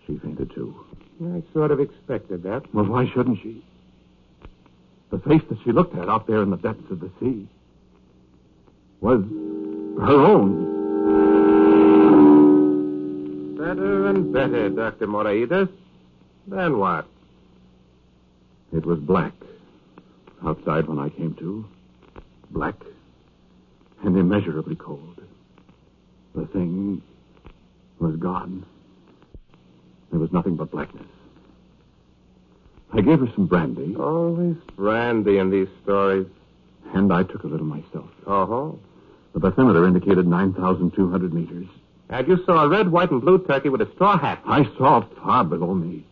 She 0.05 0.19
fainted 0.19 0.53
too. 0.57 0.75
I 1.23 1.41
sort 1.53 1.71
of 1.71 1.79
expected 1.79 2.43
that. 2.43 2.75
Well, 2.75 2.87
why 2.87 3.09
shouldn't 3.15 3.41
she? 3.43 3.65
The 5.11 5.21
face 5.21 5.43
that 5.49 5.59
she 5.63 5.71
looked 5.71 5.97
at 5.97 6.09
out 6.09 6.27
there 6.27 6.43
in 6.43 6.51
the 6.51 6.57
depths 6.57 6.91
of 6.91 6.99
the 6.99 7.11
sea 7.21 7.47
was 9.01 9.23
her 10.01 10.21
own. 10.21 10.75
Better 13.57 14.09
and 14.09 14.33
better, 14.33 14.69
Dr. 14.69 15.07
Moraitis. 15.07 15.69
Then 16.47 16.79
what? 16.79 17.07
It 18.73 18.87
was 18.87 19.01
black 19.01 19.33
outside 20.45 20.87
when 20.87 20.99
I 20.99 21.09
came 21.09 21.35
to. 21.35 21.67
Black 22.51 22.75
and 24.05 24.17
immeasurably 24.17 24.77
cold. 24.77 25.21
The 26.35 26.47
thing 26.47 27.03
was 27.99 28.15
gone. 28.17 28.65
There 30.11 30.21
was 30.21 30.31
nothing 30.33 30.57
but 30.57 30.71
blackness. 30.71 31.07
I 32.93 33.01
gave 33.01 33.19
her 33.19 33.29
some 33.35 33.47
brandy, 33.47 33.97
Always 33.97 34.57
brandy 34.77 35.39
in 35.39 35.51
these 35.51 35.69
stories. 35.83 36.27
and 36.95 37.13
I 37.13 37.25
took 37.25 37.43
a 37.43 37.49
little 37.49 37.67
myself. 37.67 38.09
Oh-ho. 38.27 38.79
The 39.35 39.41
bathymeter 39.41 39.87
indicated 39.87 40.27
9,200 40.29 41.35
meters. 41.35 41.67
And 42.09 42.29
you 42.29 42.43
saw 42.45 42.65
a 42.65 42.69
red, 42.69 42.93
white, 42.93 43.11
and 43.11 43.21
blue 43.21 43.39
turkey 43.45 43.69
with 43.69 43.81
a 43.81 43.91
straw 43.95 44.17
hat. 44.17 44.41
I 44.47 44.65
saw 44.79 45.01
far 45.21 45.43
below 45.45 45.71
oh, 45.71 45.75
me 45.75 46.05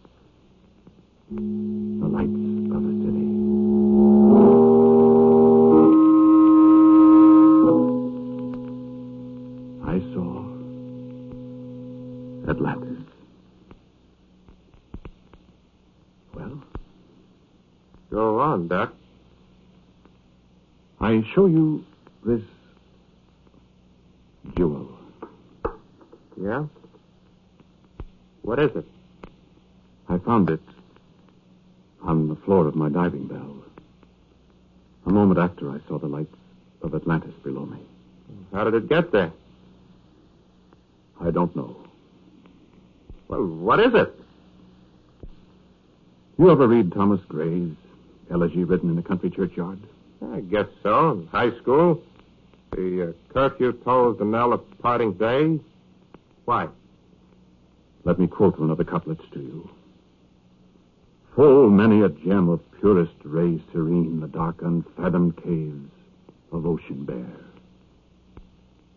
the 1.37 2.09
lights 2.09 2.45
of 2.75 2.83
the 2.83 2.95
city. 3.05 3.25
I 9.85 9.99
saw 10.15 10.45
Atlantis. 12.51 13.05
Well, 16.35 16.63
Go 18.11 18.41
on, 18.41 18.69
Doc. 18.69 18.93
I 21.01 21.23
show 21.35 21.47
you 21.47 21.85
this 22.25 22.43
jewel. 24.57 24.89
Yeah? 26.41 26.67
What 28.43 28.59
is 28.59 28.71
it? 28.77 28.87
I 30.09 30.19
found 30.19 30.51
it 30.51 30.61
on 32.05 32.29
the 32.29 32.37
floor 32.37 32.67
of 32.67 32.75
my 32.75 32.89
diving 32.89 33.27
bell. 33.27 33.57
A 35.07 35.11
moment 35.11 35.39
after 35.39 35.71
I 35.71 35.79
saw 35.89 35.99
the 35.99 36.07
lights 36.07 36.37
of 36.83 36.95
Atlantis 36.95 37.35
below 37.43 37.67
me. 37.67 37.79
How 38.53 38.65
did 38.65 38.75
it 38.75 38.89
get 38.89 39.11
there? 39.11 39.33
I 41.21 41.31
don't 41.31 41.55
know. 41.57 41.77
Well, 43.29 43.45
what 43.47 43.81
is 43.81 43.95
it? 43.95 44.15
You 46.39 46.51
ever 46.51 46.67
read 46.67 46.93
Thomas 46.93 47.21
Gray's 47.29 47.77
elegy 48.31 48.65
written 48.65 48.91
in 48.91 48.99
a 48.99 49.03
country 49.03 49.31
churchyard? 49.31 49.79
I 50.33 50.41
guess 50.41 50.67
so. 50.83 51.13
In 51.13 51.27
high 51.29 51.57
school. 51.59 52.03
The 52.73 53.11
uh, 53.11 53.33
curfew 53.33 53.73
tolls 53.85 54.19
the 54.19 54.25
knell 54.25 54.53
of 54.53 54.63
parting 54.81 55.13
day. 55.13 55.61
Why? 56.45 56.69
Let 58.05 58.19
me 58.19 58.27
quote 58.27 58.59
one 58.59 58.71
of 58.71 58.79
the 58.79 58.85
couplets 58.85 59.23
to 59.33 59.39
you. 59.39 59.71
Full 61.37 61.69
many 61.69 62.03
a 62.03 62.09
gem 62.09 62.49
of 62.49 62.61
purest 62.79 63.15
ray 63.25 63.61
serene 63.73 64.21
the 64.21 64.29
dark 64.29 64.63
unfathomed 64.63 65.37
caves 65.43 65.91
of 66.53 66.65
ocean 66.65 67.05
bear. 67.05 67.27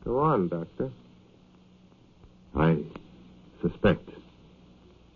Go 0.06 0.20
on, 0.20 0.48
Doctor. 0.48 0.92
I 2.56 2.78
suspect 3.62 4.08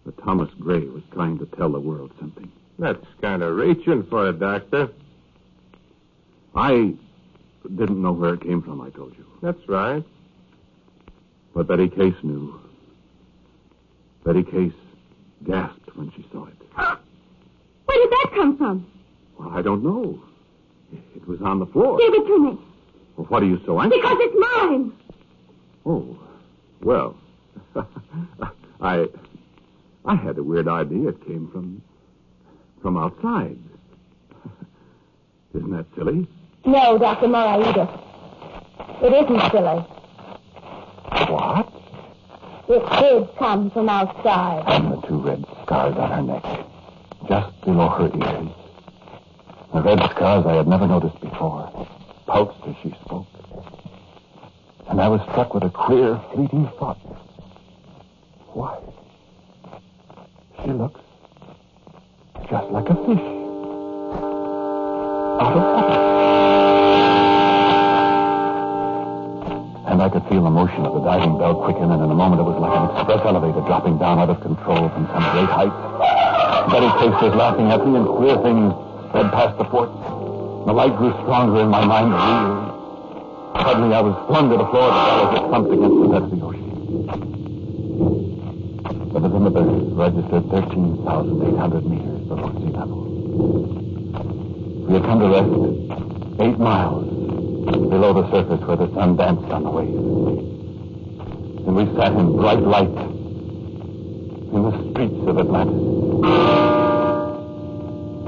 that 0.06 0.18
Thomas 0.18 0.50
Gray 0.60 0.86
was 0.86 1.04
trying 1.12 1.38
to 1.38 1.46
tell 1.46 1.70
the 1.72 1.80
world 1.80 2.12
something. 2.20 2.52
That's 2.80 3.06
kind 3.22 3.44
of 3.44 3.56
reaching 3.56 4.04
for 4.04 4.30
it, 4.30 4.40
Doctor. 4.40 4.90
I 6.56 6.96
didn't 7.64 8.02
know 8.02 8.14
where 8.14 8.34
it 8.34 8.42
came 8.42 8.64
from, 8.64 8.82
I 8.82 8.90
told 8.90 9.16
you. 9.16 9.26
That's 9.44 9.70
right. 9.70 10.04
But 11.54 11.68
Betty 11.68 11.88
Case 11.88 12.16
knew. 12.24 12.60
Betty 14.24 14.44
Case 14.44 14.74
gasped 15.44 15.96
when 15.96 16.12
she 16.14 16.26
saw 16.32 16.48
it. 16.48 16.98
Where 18.32 18.46
did 18.46 18.58
that 18.58 18.58
come 18.58 18.58
from? 18.58 18.86
Well, 19.38 19.50
I 19.50 19.62
don't 19.62 19.84
know. 19.84 20.22
It 21.16 21.28
was 21.28 21.42
on 21.42 21.60
the 21.60 21.66
floor. 21.66 21.98
Give 21.98 22.14
it 22.14 22.28
to 22.28 22.40
me. 22.40 22.60
Well, 23.16 23.28
what 23.28 23.44
are 23.44 23.46
you 23.46 23.62
so 23.66 23.80
anxious? 23.80 24.00
Because 24.02 24.18
it's 24.20 24.36
mine. 24.40 24.94
Oh, 25.86 26.18
well, 26.82 27.16
I, 28.82 29.08
I 30.06 30.16
had 30.16 30.38
a 30.38 30.44
weird 30.44 30.68
idea 30.68 31.10
it 31.10 31.26
came 31.26 31.50
from, 31.52 31.82
from 32.82 32.98
outside. 32.98 33.58
Isn't 35.56 35.72
that 35.72 35.86
silly? 35.96 36.28
No, 36.66 36.98
Dr. 36.98 37.28
Moraida. 37.28 38.00
It 39.02 39.14
isn't 39.14 39.52
silly. 39.52 39.80
What? 41.32 41.72
It 42.70 43.02
did 43.02 43.38
come 43.38 43.72
from 43.72 43.90
outside. 43.90 44.64
And 44.68 44.92
the 44.94 45.08
two 45.08 45.22
red 45.22 45.44
scars 45.64 45.96
on 45.98 46.12
her 46.12 46.22
neck, 46.22 46.66
just 47.32 47.62
below 47.62 47.88
her 47.88 48.12
ears. 48.12 48.50
The 49.74 49.82
red 49.82 50.00
scars 50.12 50.46
I 50.46 50.56
had 50.56 50.68
never 50.68 50.86
noticed 50.86 51.18
before, 51.22 51.88
pulsed 52.28 52.60
as 52.68 52.76
she 52.84 52.94
spoke. 53.06 53.26
And 54.90 55.00
I 55.00 55.08
was 55.08 55.22
struck 55.32 55.54
with 55.54 55.64
a 55.64 55.70
queer, 55.70 56.20
fleeting 56.34 56.68
thought. 56.78 56.98
Why? 58.52 58.78
She 60.62 60.72
looks 60.72 61.00
just 62.52 62.68
like 62.68 62.90
a 62.90 62.96
fish. 62.96 63.24
Out 65.40 65.56
of 65.56 65.64
water. 65.64 66.02
And 69.88 70.02
I 70.02 70.10
could 70.10 70.28
feel 70.28 70.44
the 70.44 70.50
motion 70.50 70.86
of 70.86 70.96
the 70.96 71.00
diving 71.00 71.38
bell 71.38 71.64
quicken, 71.64 71.92
and 71.92 72.04
in 72.04 72.12
a 72.12 72.14
moment 72.14 72.42
it 72.42 72.44
was 72.44 72.60
like 72.60 72.76
an 72.76 72.92
express 72.92 73.26
elevator 73.26 73.62
dropping 73.62 74.00
down 74.00 74.20
out 74.20 74.30
of 74.30 74.42
control 74.42 74.90
from 74.90 75.08
some 75.08 75.24
great 75.32 75.48
height. 75.48 76.41
Betty 76.70 76.92
Case 77.00 77.18
was 77.22 77.34
laughing 77.34 77.72
at 77.72 77.86
me, 77.88 77.96
and 77.98 78.06
queer 78.06 78.38
things 78.44 78.74
sped 79.10 79.32
past 79.32 79.58
the 79.58 79.66
fort. 79.66 79.90
The 80.66 80.74
light 80.74 80.96
grew 80.98 81.12
stronger, 81.24 81.62
and 81.62 81.72
my 81.72 81.84
mind 81.84 82.14
reeled. 82.14 82.72
Suddenly, 83.66 83.96
I 83.96 84.02
was 84.02 84.16
flung 84.28 84.50
to 84.52 84.58
the 84.58 84.66
floor 84.70 84.90
of 84.90 84.94
the 84.94 85.02
as 85.22 85.34
it 85.42 85.50
thumped 85.50 85.74
against 85.74 85.98
the 85.98 86.08
the 86.22 86.46
ocean. 86.46 86.70
The 89.12 89.20
altimeter 89.20 89.66
registered 89.98 90.46
13,800 90.54 91.86
meters 91.86 92.22
below 92.30 92.54
sea 92.54 92.72
level. 92.78 93.02
We 94.88 94.94
had 94.94 95.04
come 95.04 95.20
to 95.20 95.30
rest 95.34 95.50
eight 96.42 96.60
miles 96.60 97.10
below 97.90 98.14
the 98.14 98.30
surface 98.32 98.62
where 98.68 98.78
the 98.78 98.94
sun 98.94 99.16
danced 99.18 99.52
on 99.52 99.64
the 99.64 99.70
waves. 99.70 99.98
And 101.68 101.76
we 101.76 101.86
sat 101.98 102.14
in 102.14 102.38
bright 102.38 102.62
light 102.62 103.21
in 104.54 104.64
the 104.64 104.92
streets 104.92 105.28
of 105.28 105.38
Atlantis. 105.40 105.82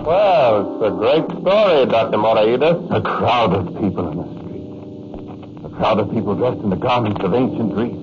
Well, 0.05 0.75
it's 0.75 0.83
a 0.83 0.91
great 0.95 1.25
story, 1.41 1.86
Dr. 1.86 2.17
Moraida. 2.17 2.88
A 2.91 3.01
crowd 3.01 3.53
of 3.53 3.67
people 3.79 4.09
in 4.12 4.17
the 4.17 4.27
streets. 4.39 5.65
A 5.65 5.69
crowd 5.75 5.99
of 5.99 6.12
people 6.12 6.36
dressed 6.36 6.62
in 6.62 6.69
the 6.69 6.75
garments 6.75 7.21
of 7.23 7.33
ancient 7.33 7.73
Greece. 7.73 7.99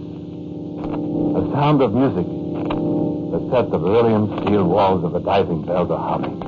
The 1.34 1.52
sound 1.52 1.80
of 1.82 1.94
music 1.94 2.26
that 2.26 3.42
set 3.52 3.70
the 3.70 3.78
beryllium 3.78 4.40
steel 4.40 4.64
walls 4.64 5.04
of 5.04 5.12
the 5.12 5.20
diving 5.20 5.64
bell 5.64 5.90
are 5.90 6.10
humming. 6.10 6.38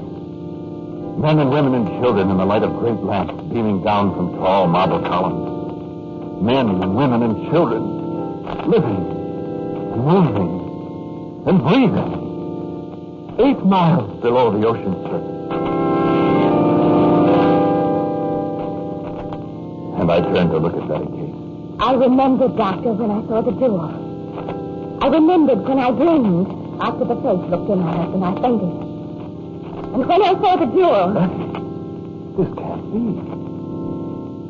Men 1.20 1.38
and 1.38 1.50
women 1.50 1.74
and 1.74 2.02
children 2.02 2.30
in 2.30 2.36
the 2.36 2.44
light 2.44 2.62
of 2.62 2.76
great 2.78 3.00
lamps 3.00 3.34
beaming 3.52 3.82
down 3.82 4.14
from 4.14 4.36
tall 4.36 4.66
marble 4.66 5.00
columns. 5.00 6.42
Men 6.42 6.68
and 6.68 6.96
women 6.96 7.22
and 7.22 7.50
children 7.50 7.82
living 8.68 9.12
moving 9.96 10.71
and 11.46 11.62
breathing. 11.62 13.36
Eight 13.38 13.64
miles 13.64 14.20
below 14.20 14.52
the 14.56 14.66
ocean 14.66 14.94
surface. 15.02 15.32
And 20.00 20.10
I 20.10 20.20
turned 20.20 20.50
to 20.50 20.58
look 20.58 20.74
at 20.74 20.88
Betty 20.88 21.06
Case. 21.06 21.34
I 21.80 21.94
remembered, 21.94 22.56
Doctor, 22.56 22.92
when 22.92 23.10
I 23.10 23.26
saw 23.26 23.40
the 23.40 23.52
door. 23.52 23.90
I 25.02 25.08
remembered 25.08 25.62
when 25.66 25.78
I 25.78 25.90
dreamed 25.90 26.46
after 26.80 27.04
the 27.04 27.16
face 27.16 27.50
looked 27.50 27.70
in 27.70 27.80
on 27.82 27.98
us 27.98 28.14
and 28.14 28.24
I 28.24 28.34
fainted. 28.40 28.74
And 29.94 30.06
when 30.06 30.22
I 30.22 30.32
saw 30.40 30.56
the 30.56 30.66
door, 30.66 31.12
Betty, 31.12 31.42
this 32.38 32.50
can't 32.58 32.84
be. 32.92 33.02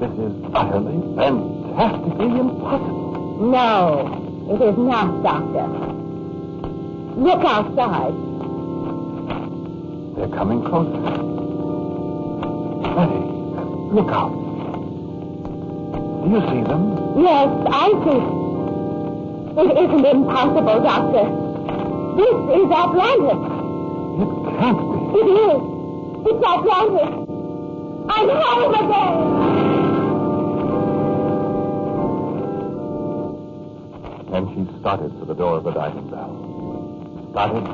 This 0.02 0.12
is 0.18 0.34
utterly, 0.52 0.98
fantastically 1.16 2.38
impossible. 2.38 3.38
no, 3.50 4.50
it 4.50 4.60
is 4.60 4.76
not, 4.76 5.22
Doctor. 5.22 5.91
Look 7.16 7.44
outside. 7.44 8.14
They're 10.16 10.28
coming 10.36 10.62
closer. 10.64 11.00
Betty, 12.94 13.22
look 13.94 14.10
out. 14.10 14.32
Do 16.22 16.30
you 16.30 16.40
see 16.40 16.62
them? 16.66 16.82
Yes, 17.20 17.48
I 17.68 17.88
see. 18.04 18.22
It 19.60 19.70
isn't 19.76 20.04
impossible, 20.06 20.80
Doctor. 20.82 21.26
This 22.16 22.36
is 22.56 22.70
Atlantis. 22.70 23.42
It 24.22 24.28
can't 24.58 24.78
be. 24.78 24.98
It 25.18 25.28
is. 25.28 25.60
It's 26.26 26.42
Atlantis. 26.44 27.12
I'm 28.08 28.28
home 28.28 28.74
again. 28.84 29.16
And 34.32 34.44
she 34.54 34.80
started 34.80 35.10
for 35.18 35.24
the 35.26 35.34
door 35.34 35.58
of 35.58 35.64
the 35.64 35.72
diving 35.72 36.08
bell. 36.08 36.51
Started 37.32 37.64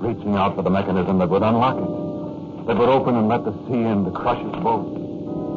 reaching 0.00 0.34
out 0.34 0.56
for 0.56 0.62
the 0.62 0.70
mechanism 0.70 1.18
that 1.18 1.28
would 1.28 1.42
unlock 1.42 1.76
it, 1.76 2.66
that 2.66 2.76
would 2.78 2.88
open 2.88 3.16
and 3.16 3.28
let 3.28 3.44
the 3.44 3.52
sea 3.68 3.84
in 3.84 4.04
to 4.06 4.10
crush 4.10 4.40
us 4.40 4.62
both. 4.64 4.88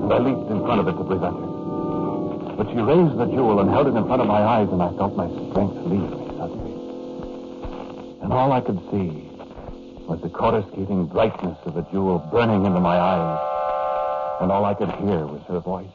And 0.03 0.11
I 0.11 0.19
leaped 0.19 0.51
in 0.51 0.59
front 0.67 0.81
of 0.81 0.87
it 0.89 0.99
to 0.99 1.03
prevent 1.05 1.39
her. 1.39 1.51
But 2.59 2.67
she 2.67 2.75
raised 2.75 3.15
the 3.17 3.31
jewel 3.31 3.61
and 3.61 3.69
held 3.69 3.87
it 3.87 3.95
in 3.95 4.05
front 4.05 4.21
of 4.21 4.27
my 4.27 4.43
eyes, 4.43 4.67
and 4.67 4.83
I 4.83 4.91
felt 4.99 5.15
my 5.15 5.27
strength 5.47 5.79
leave 5.87 6.11
me 6.11 6.27
suddenly. 6.35 6.75
And 8.21 8.33
all 8.33 8.51
I 8.51 8.59
could 8.59 8.83
see 8.91 9.31
was 10.11 10.19
the 10.21 10.29
coruscating 10.29 11.07
brightness 11.07 11.57
of 11.63 11.75
the 11.75 11.83
jewel 11.83 12.19
burning 12.19 12.65
into 12.65 12.81
my 12.81 12.99
eyes. 12.99 13.39
And 14.41 14.51
all 14.51 14.65
I 14.65 14.73
could 14.73 14.91
hear 14.99 15.25
was 15.25 15.41
her 15.47 15.61
voice, 15.61 15.87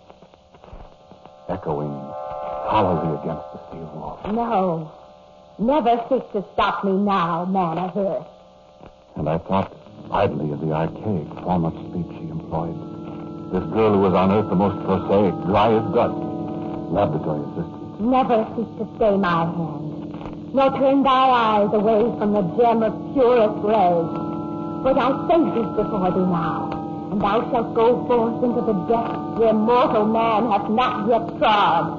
echoing 1.51 1.93
hollowly 2.65 3.13
against 3.21 3.45
the 3.53 3.61
steel 3.69 3.93
wall. 3.93 4.21
No. 4.25 5.06
Never 5.59 5.97
seek 6.11 6.33
to 6.33 6.45
stop 6.53 6.85
me 6.85 6.93
now, 6.93 7.47
man 7.47 7.79
of 7.79 7.97
earth. 7.97 8.27
And 9.17 9.27
I 9.27 9.39
thought 9.39 9.73
idly 10.13 10.53
of 10.53 10.61
the 10.61 10.73
archaic 10.73 11.29
form 11.41 11.65
of 11.65 11.73
speech 11.89 12.13
she 12.21 12.29
employed. 12.29 12.77
This 13.53 13.65
girl 13.73 13.95
who 13.95 14.01
was 14.01 14.13
on 14.13 14.33
earth 14.33 14.51
the 14.51 14.55
most 14.55 14.85
prosaic, 14.85 15.33
dry 15.49 15.73
as 15.73 15.95
dust, 15.95 16.13
laboratory 16.93 17.41
assistant. 17.41 18.01
Never 18.05 18.45
seek 18.53 18.69
to 18.77 18.85
stay 18.97 19.17
my 19.17 19.49
hand, 19.49 20.53
nor 20.53 20.77
turn 20.77 21.03
thy 21.03 21.25
eyes 21.25 21.73
away 21.73 22.05
from 22.19 22.33
the 22.37 22.45
gem 22.61 22.83
of 22.83 22.93
purest 23.17 23.57
ray. 23.65 23.97
For 24.85 24.93
thy 24.93 25.09
face 25.25 25.57
is 25.57 25.71
before 25.73 26.13
thee 26.13 26.29
now, 26.29 26.69
and 27.13 27.21
thou 27.23 27.41
shalt 27.49 27.73
go 27.73 28.05
forth 28.05 28.45
into 28.45 28.61
the 28.61 28.77
depths 28.93 29.41
where 29.41 29.55
mortal 29.55 30.05
man 30.05 30.53
hath 30.53 30.69
not 30.69 31.09
yet 31.09 31.25
trod. 31.39 31.97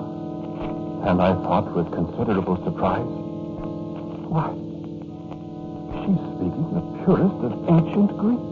And 1.09 1.19
I 1.19 1.33
thought 1.41 1.73
with 1.73 1.91
considerable 1.91 2.61
surprise, 2.63 3.09
why, 4.29 4.51
she's 6.03 6.21
speaking 6.35 6.67
the 6.73 6.81
purest 7.03 7.39
of 7.47 7.53
ancient 7.69 8.11
Greek. 8.17 8.43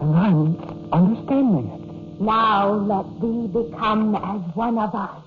And 0.00 0.10
I'm 0.14 0.56
understanding 0.92 1.66
it. 1.72 1.80
Now 2.20 2.72
let 2.72 3.06
thee 3.20 3.46
become 3.48 4.14
as 4.14 4.40
one 4.54 4.78
of 4.78 4.94
us. 4.94 5.22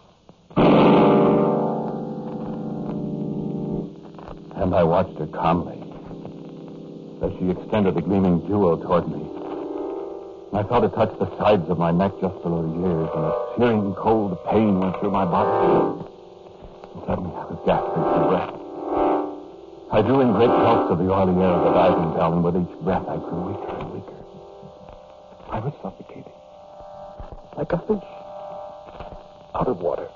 And 4.55 4.75
I 4.75 4.83
watched 4.83 5.17
her 5.19 5.27
calmly 5.27 5.79
as 7.21 7.31
she 7.39 7.49
extended 7.49 7.95
the 7.95 8.01
gleaming 8.01 8.45
jewel 8.47 8.77
toward 8.77 9.07
me. 9.07 9.25
I 10.51 10.63
felt 10.63 10.83
it 10.83 10.93
touch 10.95 11.17
the 11.19 11.29
sides 11.37 11.69
of 11.69 11.77
my 11.77 11.91
neck 11.91 12.11
just 12.21 12.41
below 12.41 12.63
the 12.63 12.73
ears, 12.87 13.09
and 13.15 13.25
a 13.25 13.33
searing 13.57 13.93
cold 13.93 14.37
pain 14.49 14.79
went 14.79 14.99
through 14.99 15.11
my 15.11 15.25
body. 15.25 16.05
Suddenly 17.05 17.31
I 17.35 17.45
was 17.45 17.59
gasping 17.65 18.03
for 18.03 18.23
breath. 18.29 18.53
I 19.91 20.01
drew 20.01 20.21
in 20.21 20.33
great 20.33 20.47
gulps 20.47 20.91
of 20.91 20.97
the 20.99 21.11
oily 21.11 21.33
air 21.41 21.49
of 21.49 21.63
the 21.65 21.73
diving 21.73 22.13
bell, 22.13 22.33
and 22.33 22.43
with 22.43 22.55
each 22.57 22.79
breath 22.81 23.07
I 23.07 23.17
grew 23.17 23.41
weaker 23.49 23.75
and 23.77 23.91
weaker. 23.93 24.19
I 25.49 25.59
was 25.59 25.73
suffocating. 25.81 26.33
Like 27.57 27.73
a 27.73 27.79
fish 27.79 28.09
out 29.55 29.67
of 29.67 29.81
water. 29.81 30.07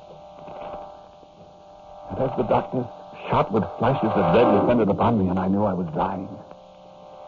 And 2.11 2.19
as 2.19 2.37
the 2.37 2.43
darkness 2.43 2.87
shot 3.29 3.51
with 3.51 3.63
flashes 3.79 4.11
of 4.13 4.35
red 4.35 4.61
descended 4.61 4.89
upon 4.89 5.17
me, 5.17 5.29
and 5.29 5.39
I 5.39 5.47
knew 5.47 5.63
I 5.63 5.73
was 5.73 5.87
dying. 5.95 6.29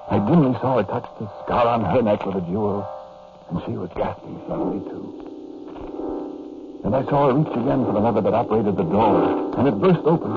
I 0.09 0.19
dimly 0.19 0.53
saw 0.61 0.77
her 0.77 0.83
touch 0.83 1.09
the 1.19 1.27
scar 1.43 1.65
on 1.67 1.83
her 1.83 2.01
neck 2.01 2.25
with 2.25 2.35
a 2.35 2.41
jewel, 2.41 2.85
and 3.49 3.61
she 3.65 3.71
was 3.71 3.89
gasping 3.95 4.39
suddenly, 4.47 4.87
too. 4.89 5.24
And 6.85 6.95
I 6.95 7.03
saw 7.05 7.27
her 7.27 7.33
reach 7.33 7.47
again 7.47 7.83
for 7.83 7.93
the 7.93 7.99
lever 7.99 8.21
that 8.21 8.33
operated 8.35 8.77
the 8.77 8.83
door, 8.83 9.57
and 9.57 9.67
it 9.67 9.73
burst 9.81 10.05
open. 10.05 10.31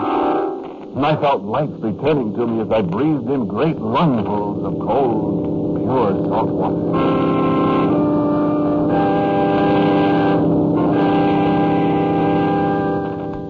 And 0.97 1.05
I 1.05 1.15
felt 1.21 1.43
life 1.43 1.69
returning 1.75 2.35
to 2.37 2.47
me 2.47 2.63
as 2.63 2.71
I 2.73 2.81
breathed 2.81 3.29
in 3.29 3.47
great 3.47 3.77
lungfuls 3.77 4.65
of 4.65 4.79
cold, 4.81 5.77
pure 5.77 6.13
salt 6.27 6.49
water. 6.49 7.29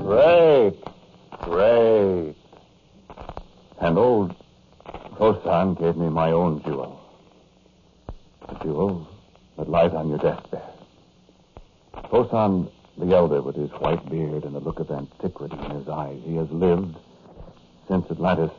Great, 0.02 0.74
great. 1.42 2.34
And 3.80 3.96
old 3.96 4.34
Fosan 5.16 5.78
gave 5.78 5.96
me 5.96 6.08
my 6.08 6.32
own 6.32 6.64
jewel. 6.64 7.00
The 8.48 8.54
jewel 8.56 9.06
that 9.56 9.68
lies 9.70 9.92
on 9.92 10.08
your 10.08 10.18
desk 10.18 10.42
there. 10.50 10.68
Fosan 12.11 12.72
the 13.08 13.16
elder, 13.16 13.40
with 13.40 13.56
his 13.56 13.70
white 13.70 14.04
beard 14.10 14.44
and 14.44 14.54
the 14.54 14.60
look 14.60 14.80
of 14.80 14.90
antiquity 14.90 15.56
in 15.56 15.70
his 15.70 15.88
eyes, 15.88 16.20
he 16.24 16.36
has 16.36 16.50
lived 16.50 16.94
since 17.88 18.04
Atlantis 18.10 18.50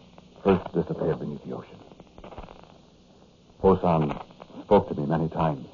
first 0.43 0.63
disappeared 0.73 1.19
beneath 1.19 1.43
the 1.45 1.55
ocean. 1.55 1.77
Fosan 3.61 4.19
spoke 4.63 4.87
to 4.89 4.95
me 4.95 5.05
many 5.05 5.29
times. 5.29 5.67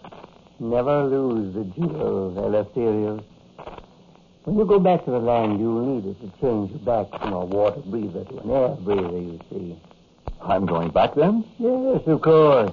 Never 0.59 1.03
lose 1.03 1.53
the 1.53 1.63
jewel, 1.63 2.33
Eleftherios. 2.35 3.23
When 4.43 4.57
you 4.57 4.65
go 4.65 4.79
back 4.79 5.05
to 5.05 5.11
the 5.11 5.19
land, 5.19 5.59
you'll 5.59 5.95
need 5.95 6.05
it 6.05 6.19
to 6.21 6.41
change 6.41 6.71
you 6.71 6.79
back 6.79 7.09
from 7.19 7.33
a 7.33 7.45
water 7.45 7.81
breather 7.81 8.25
to 8.25 8.37
an 8.39 8.51
air 8.51 8.75
breather, 8.75 9.17
you 9.17 9.39
see. 9.49 9.79
I'm 10.41 10.65
going 10.65 10.89
back 10.89 11.15
then? 11.15 11.45
Yes, 11.59 12.01
of 12.07 12.21
course. 12.21 12.71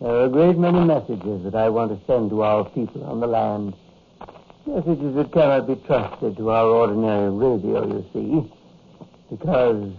There 0.00 0.10
are 0.10 0.24
a 0.24 0.28
great 0.30 0.56
many 0.56 0.80
messages 0.80 1.44
that 1.44 1.54
I 1.54 1.68
want 1.68 1.90
to 1.90 2.06
send 2.06 2.30
to 2.30 2.42
our 2.42 2.64
people 2.70 3.04
on 3.04 3.20
the 3.20 3.26
land. 3.26 3.74
Messages 4.66 5.14
that 5.14 5.32
cannot 5.32 5.66
be 5.66 5.74
trusted 5.86 6.36
to 6.36 6.50
our 6.50 6.66
ordinary 6.66 7.30
radio, 7.30 7.86
you 7.86 8.04
see. 8.12 8.52
Because 9.30 9.92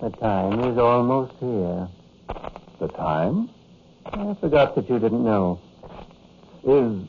the 0.00 0.10
time 0.10 0.60
is 0.60 0.78
almost 0.78 1.32
here. 1.40 1.88
The 2.80 2.88
time? 2.88 3.50
I 4.06 4.36
forgot 4.40 4.74
that 4.76 4.88
you 4.88 4.98
didn't 4.98 5.24
know. 5.24 5.60
Is 6.64 7.08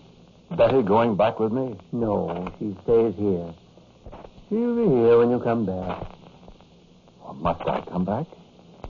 Betty 0.58 0.82
going 0.82 1.16
back 1.16 1.40
with 1.40 1.52
me? 1.52 1.76
No, 1.92 2.52
she 2.58 2.76
stays 2.84 3.14
here. 3.18 3.54
She'll 4.50 4.76
be 4.76 4.96
here 4.96 5.20
when 5.20 5.30
you 5.30 5.40
come 5.40 5.66
back. 5.66 6.08
Or 7.22 7.36
must 7.36 7.62
I 7.62 7.82
come 7.82 8.06
back? 8.06 8.26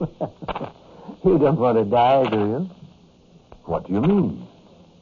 you 1.24 1.38
don't 1.38 1.58
want 1.58 1.78
to 1.78 1.84
die, 1.84 2.24
do 2.30 2.38
you? 2.38 2.70
What 3.66 3.86
do 3.86 3.92
you 3.92 4.00
mean? 4.00 4.48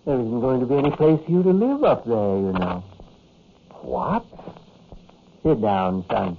There 0.05 0.19
isn't 0.19 0.41
going 0.41 0.59
to 0.59 0.67
be 0.67 0.75
any 0.75 0.91
place 0.91 1.21
for 1.25 1.31
you 1.31 1.43
to 1.45 1.51
live 1.51 1.85
up 1.85 2.05
there, 2.05 2.17
you 2.17 2.53
know. 2.53 2.83
What? 3.83 4.27
Sit 5.45 5.63
down, 5.63 6.05
son. 6.11 6.39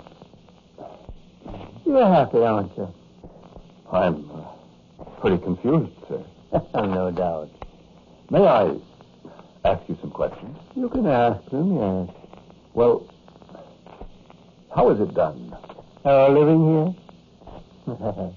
You're 1.86 2.06
happy, 2.06 2.40
aren't 2.40 2.76
you? 2.78 2.94
I'm 3.90 4.30
uh, 4.32 5.04
pretty 5.22 5.38
confused, 5.38 5.94
sir. 6.10 6.26
no 6.74 7.12
doubt. 7.12 7.50
May 8.30 8.46
I 8.46 8.76
ask 9.64 9.88
you 9.88 9.98
some 10.02 10.12
questions? 10.12 10.58
You 10.76 10.90
can 10.90 11.08
ask 11.08 11.50
them, 11.50 11.78
yes. 11.78 12.16
Well, 12.74 13.08
how 14.76 14.90
is 14.90 15.00
it 15.00 15.14
done? 15.14 15.56
Our 16.04 16.30
living 16.30 16.96
here? 17.88 17.96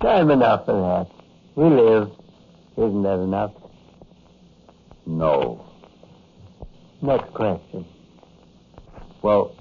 Time 0.00 0.30
enough 0.30 0.64
for 0.64 0.72
that. 0.72 1.08
We 1.56 1.68
live. 1.68 2.10
Isn't 2.78 3.02
that 3.02 3.18
enough? 3.18 3.52
No. 5.10 5.66
Next 7.02 7.34
question. 7.34 7.84
Well, 9.22 9.56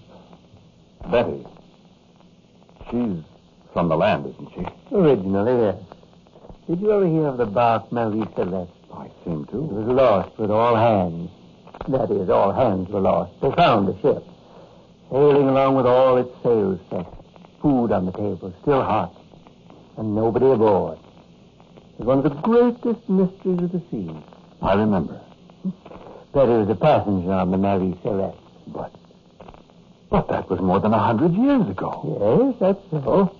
Betty, 1.12 1.44
she's 2.92 3.24
from 3.74 3.90
the 3.90 3.98
land, 3.98 4.28
isn't 4.28 4.50
she? 4.54 4.96
Originally, 4.96 5.66
yes. 5.66 5.76
Did 6.68 6.82
you 6.82 6.92
ever 6.92 7.08
hear 7.08 7.28
of 7.28 7.38
the 7.38 7.48
bark 7.48 7.92
Marie 7.92 8.26
Celeste? 8.36 8.72
I 8.94 9.10
seem 9.26 9.46
to. 9.48 9.58
It 9.58 9.72
was 9.72 9.88
lost 9.88 10.38
with 10.38 10.52
all 10.52 10.76
hands. 10.76 11.32
That 11.88 12.12
is, 12.12 12.30
all 12.30 12.52
hands 12.52 12.88
were 12.90 13.02
lost. 13.02 13.34
They 13.42 13.52
found 13.52 13.88
the 13.88 14.00
ship, 14.02 14.24
sailing 15.10 15.50
along 15.50 15.76
with 15.76 15.88
all 15.88 16.18
its 16.18 16.32
sails 16.44 16.80
set, 16.92 17.08
food 17.62 17.92
on 17.92 18.06
the 18.06 18.12
table, 18.12 18.54
still 18.62 18.84
hot, 18.84 19.16
and 19.98 20.16
nobody 20.16 20.46
aboard. 20.46 21.00
It 21.98 22.06
was 22.06 22.08
one 22.08 22.18
of 22.20 22.24
the 22.24 22.42
greatest 22.42 23.10
mysteries 23.10 23.64
of 23.64 23.72
the 23.72 23.82
sea. 23.90 24.12
I 24.62 24.76
remember. 24.76 25.20
Was 26.32 26.69
a 26.69 26.76
passenger 26.76 27.32
on 27.32 27.52
the 27.52 27.58
Marie 27.58 27.98
Celeste. 28.04 28.38
But, 28.67 28.93
but 30.10 30.28
that 30.30 30.50
was 30.50 30.60
more 30.62 30.80
than 30.80 30.93
a 30.93 31.00
hundred 31.00 31.34
years 31.34 31.67
ago. 31.67 32.54
Yes, 32.60 32.78
that's 32.91 33.04
so. 33.04 33.36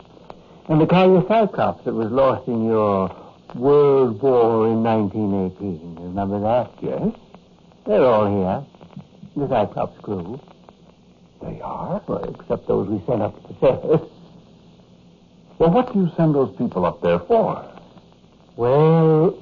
And 0.68 0.82
the 0.82 0.88
Collier 0.88 1.22
Cyclops 1.28 1.86
that 1.86 1.94
was 1.94 2.12
lost 2.12 2.48
in 2.48 2.66
your 2.66 3.16
World 3.56 4.22
War 4.22 4.68
in 4.68 4.84
1918. 4.84 5.96
Remember 6.04 6.40
that? 6.42 6.72
Yes, 6.82 7.16
They're 7.86 8.04
all 8.04 8.28
here. 8.28 8.66
The 9.36 9.48
Cyclops 9.48 10.00
crew. 10.02 10.40
they 11.42 11.62
are. 11.62 12.02
Well, 12.08 12.24
except 12.40 12.68
those 12.68 12.88
we 12.90 13.02
sent 13.06 13.22
up 13.22 13.36
to 13.42 13.54
the 13.54 13.60
surface. 13.60 14.10
Well, 15.60 15.72
what 15.72 15.94
do 15.94 16.00
you 16.00 16.12
send 16.18 16.36
those 16.36 16.56
people 16.58 16.86
up 16.86 17.02
there 17.02 17.20
for? 17.20 17.66
Well, 18.56 19.42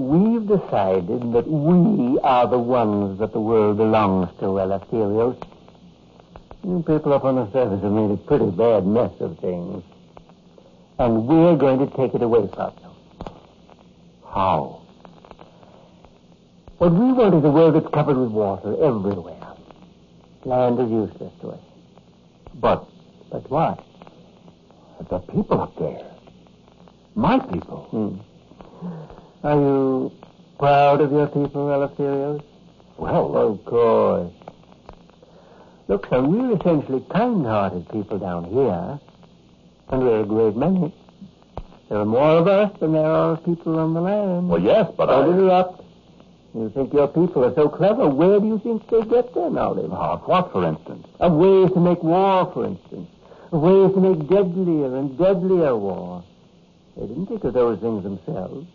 we've 0.00 0.46
decided 0.46 1.32
that 1.32 1.46
we 1.46 2.18
are 2.20 2.46
the 2.48 2.58
ones 2.58 3.18
that 3.18 3.32
the 3.32 3.40
world 3.40 3.76
belongs 3.76 4.28
to, 4.40 4.46
Eleftherios. 4.58 5.36
You 6.64 6.82
people 6.86 7.12
up 7.12 7.24
on 7.24 7.36
the 7.36 7.50
surface 7.52 7.82
have 7.82 7.92
made 7.92 8.10
a 8.10 8.16
pretty 8.16 8.50
bad 8.50 8.86
mess 8.86 9.12
of 9.20 9.38
things. 9.38 9.82
And 10.98 11.26
we're 11.26 11.56
going 11.56 11.78
to 11.78 11.96
take 11.96 12.14
it 12.14 12.22
away 12.22 12.48
from 12.54 12.72
you. 12.82 12.90
How? 14.28 14.82
What 16.78 16.92
we 16.92 17.12
want 17.12 17.34
is 17.34 17.44
a 17.44 17.50
world 17.50 17.74
that's 17.74 17.92
covered 17.94 18.16
with 18.16 18.30
water 18.30 18.72
everywhere. 18.82 19.36
Land 20.44 20.80
is 20.80 20.90
useless 20.90 21.32
to 21.40 21.48
us. 21.50 21.60
But 22.54 22.86
But 23.30 23.50
what? 23.50 23.84
the 25.08 25.18
people 25.18 25.60
up 25.60 25.74
there, 25.78 26.04
my 27.14 27.38
people. 27.38 27.88
Hmm. 27.90 29.19
Are 29.42 29.54
you 29.58 30.12
proud 30.58 31.00
of 31.00 31.12
your 31.12 31.26
people, 31.26 31.68
Eleftherios? 31.68 32.42
Well, 32.98 33.36
Of 33.36 33.64
course. 33.64 34.32
Look, 35.88 36.06
son, 36.08 36.30
we're 36.30 36.56
essentially 36.56 37.04
kind-hearted 37.10 37.88
people 37.88 38.18
down 38.18 38.44
here. 38.44 39.00
And 39.88 40.02
we're 40.02 40.20
a 40.20 40.24
great 40.26 40.54
many. 40.56 40.94
There 41.88 41.98
are 41.98 42.04
more 42.04 42.38
of 42.38 42.46
us 42.46 42.70
than 42.78 42.92
there 42.92 43.04
are 43.10 43.36
people 43.38 43.76
on 43.78 43.94
the 43.94 44.00
land. 44.00 44.48
well, 44.48 44.60
yes, 44.60 44.88
but 44.96 45.06
Don't 45.06 45.30
I. 45.30 45.32
interrupt. 45.36 45.82
You 46.54 46.70
think 46.70 46.92
your 46.92 47.08
people 47.08 47.44
are 47.44 47.54
so 47.54 47.68
clever. 47.68 48.08
Where 48.08 48.38
do 48.38 48.46
you 48.46 48.58
think 48.60 48.88
they 48.88 49.02
get 49.02 49.34
their 49.34 49.50
knowledge? 49.50 49.90
Uh, 49.90 50.16
what, 50.18 50.52
for 50.52 50.64
instance? 50.64 51.06
Of 51.18 51.32
ways 51.32 51.70
to 51.72 51.80
make 51.80 52.02
war, 52.02 52.50
for 52.52 52.66
instance. 52.66 53.08
Of 53.50 53.60
ways 53.60 53.92
to 53.94 54.00
make 54.00 54.28
deadlier 54.28 54.94
and 54.96 55.16
deadlier 55.18 55.76
war. 55.76 56.22
They 56.96 57.06
didn't 57.06 57.26
think 57.26 57.42
of 57.44 57.54
those 57.54 57.80
things 57.80 58.02
themselves. 58.04 58.66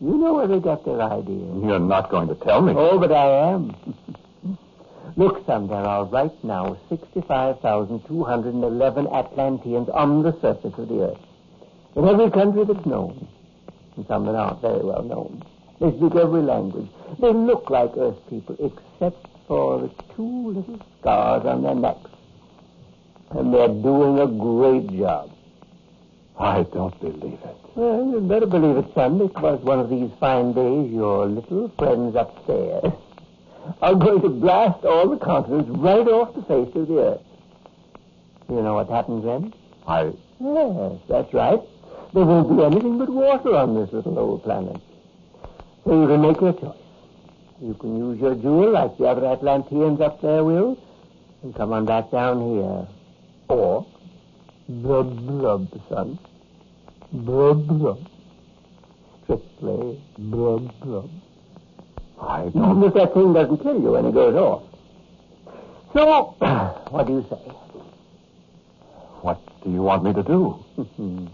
You 0.00 0.16
know 0.16 0.34
where 0.34 0.46
they 0.46 0.60
got 0.60 0.84
their 0.84 1.02
ideas. 1.02 1.62
You're 1.62 1.78
not 1.78 2.10
going 2.10 2.28
to 2.28 2.34
tell 2.36 2.62
me. 2.62 2.72
Oh, 2.74 2.98
but 2.98 3.12
I 3.12 3.52
am. 3.52 3.76
Look, 5.16 5.44
son, 5.44 5.66
there 5.68 5.76
are 5.78 6.06
right 6.06 6.32
now 6.42 6.78
65,211 6.88 9.06
Atlanteans 9.08 9.90
on 9.90 10.22
the 10.22 10.32
surface 10.40 10.72
of 10.78 10.88
the 10.88 11.10
earth. 11.10 11.18
In 11.96 12.08
every 12.08 12.30
country 12.30 12.64
that's 12.64 12.86
known. 12.86 13.28
And 13.96 14.06
some 14.06 14.24
that 14.24 14.34
aren't 14.34 14.62
very 14.62 14.82
well 14.82 15.02
known. 15.02 15.42
They 15.80 15.90
speak 15.96 16.14
every 16.14 16.42
language. 16.42 16.88
They 17.20 17.32
look 17.32 17.68
like 17.68 17.90
Earth 17.96 18.16
people, 18.28 18.54
except 18.58 19.26
for 19.48 19.80
the 19.80 19.90
two 20.14 20.52
little 20.52 20.78
scars 21.00 21.44
on 21.44 21.62
their 21.62 21.74
necks. 21.74 22.10
And 23.30 23.52
they're 23.52 23.68
doing 23.68 24.18
a 24.18 24.26
great 24.26 24.90
job. 24.98 25.30
I 26.40 26.62
don't 26.62 26.98
believe 27.00 27.38
it. 27.44 27.56
Well, 27.74 28.12
you'd 28.12 28.26
better 28.26 28.46
believe 28.46 28.78
it, 28.78 28.94
son, 28.94 29.18
because 29.18 29.60
one 29.60 29.78
of 29.78 29.90
these 29.90 30.10
fine 30.18 30.54
days 30.54 30.90
your 30.90 31.26
little 31.26 31.68
friends 31.76 32.16
upstairs 32.16 32.94
are 33.82 33.94
going 33.94 34.22
to 34.22 34.30
blast 34.30 34.82
all 34.86 35.10
the 35.10 35.18
continents 35.18 35.68
right 35.68 36.08
off 36.08 36.34
the 36.34 36.40
face 36.42 36.74
of 36.74 36.88
the 36.88 36.98
earth. 36.98 37.20
You 38.48 38.62
know 38.62 38.74
what 38.74 38.88
happens 38.88 39.22
then? 39.22 39.52
I. 39.86 40.12
Yes, 40.40 40.98
that's 41.10 41.34
right. 41.34 41.60
There 42.14 42.24
won't 42.24 42.56
be 42.56 42.64
anything 42.64 42.96
but 42.96 43.10
water 43.10 43.54
on 43.54 43.74
this 43.74 43.92
little 43.92 44.18
old 44.18 44.42
planet. 44.42 44.80
So 45.84 46.00
you 46.00 46.08
can 46.08 46.22
make 46.22 46.40
your 46.40 46.54
choice. 46.54 46.76
You 47.60 47.74
can 47.74 47.98
use 47.98 48.18
your 48.18 48.34
jewel 48.34 48.70
like 48.70 48.96
the 48.96 49.04
other 49.04 49.26
Atlanteans 49.26 50.00
up 50.00 50.22
there 50.22 50.42
will, 50.42 50.82
and 51.42 51.54
come 51.54 51.74
on 51.74 51.84
back 51.84 52.10
down 52.10 52.40
here. 52.54 52.88
Or, 53.48 53.86
blub 54.68 55.26
blub, 55.26 55.68
son. 55.90 56.18
Blub. 57.12 57.98
Strictly 59.24 60.00
blub. 60.18 61.10
I 62.20 62.48
don't. 62.48 62.84
if 62.84 62.94
that 62.94 63.14
thing 63.14 63.32
doesn't 63.32 63.58
kill 63.58 63.80
you 63.80 63.92
when 63.92 64.06
it 64.06 64.12
goes 64.12 64.34
off. 64.34 64.62
So, 65.92 66.36
what 66.90 67.06
do 67.06 67.14
you 67.14 67.26
say? 67.28 67.52
What 69.22 69.40
do 69.64 69.70
you 69.70 69.82
want 69.82 70.04
me 70.04 70.12
to 70.12 70.22
do? 70.22 70.64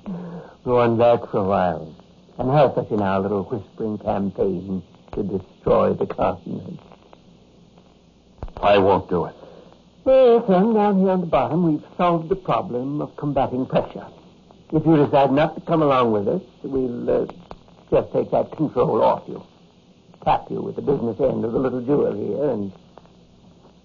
Go 0.64 0.80
on 0.80 0.96
back 0.98 1.30
for 1.30 1.38
a 1.38 1.44
while 1.44 1.94
and 2.38 2.50
help 2.50 2.78
us 2.78 2.86
in 2.90 3.00
our 3.00 3.20
little 3.20 3.44
whispering 3.44 3.98
campaign 3.98 4.82
to 5.12 5.22
destroy 5.22 5.92
the 5.92 6.06
continent. 6.06 6.80
I 8.56 8.78
won't 8.78 9.08
do 9.10 9.26
it. 9.26 9.34
Well, 10.04 10.46
son, 10.46 10.74
down 10.74 11.00
here 11.00 11.10
on 11.10 11.20
the 11.20 11.26
bottom, 11.26 11.70
we've 11.70 11.84
solved 11.96 12.28
the 12.28 12.36
problem 12.36 13.02
of 13.02 13.14
combating 13.16 13.66
pressure. 13.66 14.06
If 14.72 14.84
you 14.84 14.96
decide 14.96 15.32
not 15.32 15.54
to 15.54 15.60
come 15.60 15.82
along 15.82 16.12
with 16.12 16.26
us, 16.26 16.42
we'll 16.62 17.10
uh, 17.10 17.26
just 17.90 18.12
take 18.12 18.30
that 18.32 18.50
control 18.56 19.02
off 19.02 19.22
you. 19.28 19.42
Tap 20.24 20.46
you 20.50 20.60
with 20.60 20.74
the 20.74 20.82
business 20.82 21.20
end 21.20 21.44
of 21.44 21.52
the 21.52 21.58
little 21.58 21.80
jewel 21.82 22.12
here, 22.12 22.50
and 22.50 22.72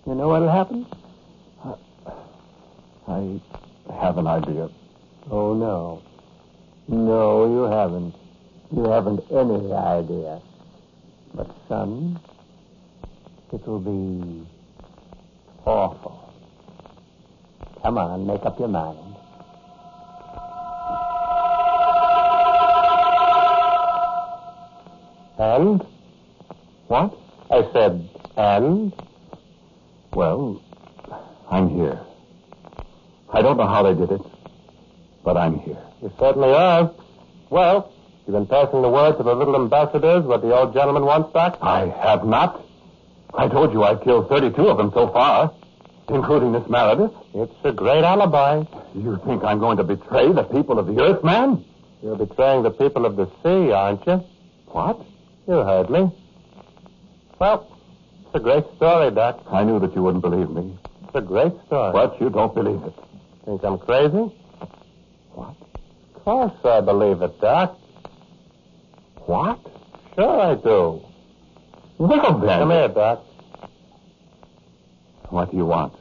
you 0.07 0.15
know 0.15 0.27
what'll 0.27 0.49
happen? 0.49 0.87
I 3.07 3.39
have 3.93 4.17
an 4.17 4.25
idea. 4.25 4.69
Oh, 5.29 5.53
no. 5.53 6.01
No, 6.87 7.45
you 7.45 7.63
haven't. 7.63 8.15
You 8.71 8.83
haven't 8.85 9.23
any 9.31 9.71
idea. 9.71 10.41
But, 11.33 11.55
son, 11.67 12.19
it'll 13.53 13.79
be 13.79 14.47
awful. 15.65 16.33
Come 17.83 17.97
on, 17.97 18.25
make 18.25 18.45
up 18.45 18.57
your 18.59 18.67
mind. 18.67 19.10
And? 25.41 25.83
What? 26.85 27.17
I 27.49 27.67
said, 27.73 28.07
and? 28.37 28.93
Well, 30.13 30.61
I'm 31.49 31.69
here. 31.69 31.99
I 33.33 33.41
don't 33.41 33.57
know 33.57 33.65
how 33.65 33.81
they 33.81 33.95
did 33.95 34.11
it, 34.11 34.21
but 35.23 35.37
I'm 35.37 35.57
here. 35.61 35.81
You 36.03 36.13
certainly 36.19 36.53
are. 36.53 36.93
Well, 37.49 37.91
you've 38.27 38.35
been 38.35 38.45
passing 38.45 38.83
the 38.83 38.89
word 38.89 39.17
to 39.17 39.23
the 39.23 39.33
little 39.33 39.55
ambassadors 39.55 40.25
what 40.25 40.43
the 40.43 40.55
old 40.55 40.75
gentleman 40.75 41.05
wants 41.05 41.33
back? 41.33 41.55
I 41.59 41.87
have 41.87 42.23
not. 42.23 42.63
I 43.33 43.47
told 43.47 43.73
you 43.73 43.81
I've 43.81 44.03
killed 44.03 44.29
32 44.29 44.67
of 44.67 44.77
them 44.77 44.91
so 44.93 45.07
far, 45.07 45.55
including 46.09 46.51
this 46.51 46.69
Meredith. 46.69 47.13
It's 47.33 47.55
a 47.63 47.71
great 47.71 48.03
alibi. 48.03 48.63
You 48.93 49.19
think 49.25 49.43
I'm 49.43 49.57
going 49.57 49.77
to 49.77 49.83
betray 49.83 50.31
the 50.31 50.43
people 50.43 50.77
of 50.77 50.85
the 50.85 51.01
earth, 51.01 51.23
man? 51.23 51.65
You're 52.03 52.15
betraying 52.15 52.61
the 52.61 52.69
people 52.69 53.07
of 53.07 53.15
the 53.15 53.25
sea, 53.41 53.71
aren't 53.71 54.05
you? 54.05 54.23
What? 54.67 55.01
You 55.47 55.55
heard 55.55 55.89
me. 55.89 56.11
Well, 57.39 57.67
it's 58.25 58.35
a 58.35 58.39
great 58.39 58.63
story, 58.75 59.11
Doc. 59.11 59.43
I 59.49 59.63
knew 59.63 59.79
that 59.79 59.95
you 59.95 60.03
wouldn't 60.03 60.21
believe 60.21 60.49
me. 60.49 60.77
It's 61.03 61.15
a 61.15 61.21
great 61.21 61.53
story. 61.65 61.91
But 61.91 62.21
you 62.21 62.29
don't 62.29 62.53
believe 62.53 62.81
it. 62.83 62.93
Think 63.45 63.63
I'm 63.63 63.79
crazy? 63.79 64.31
What? 65.33 65.55
Of 66.15 66.23
course 66.23 66.53
I 66.63 66.81
believe 66.81 67.21
it, 67.21 67.41
Doc. 67.41 67.77
What? 69.25 69.59
Sure 70.15 70.39
I 70.39 70.55
do. 70.55 71.01
Well, 71.97 72.39
then. 72.39 72.59
Come 72.59 72.71
here, 72.71 72.87
Doc. 72.87 73.23
What 75.29 75.51
do 75.51 75.57
you 75.57 75.65
want? 75.65 75.93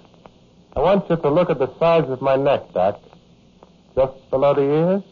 I 0.77 0.81
want 0.81 1.09
you 1.09 1.17
to 1.17 1.29
look 1.31 1.51
at 1.51 1.59
the 1.59 1.73
sides 1.79 2.11
of 2.11 2.21
my 2.21 2.37
neck, 2.37 2.73
Doc. 2.73 3.01
Just 3.97 4.31
below 4.31 4.55
the 4.55 4.63
ears? 4.63 5.03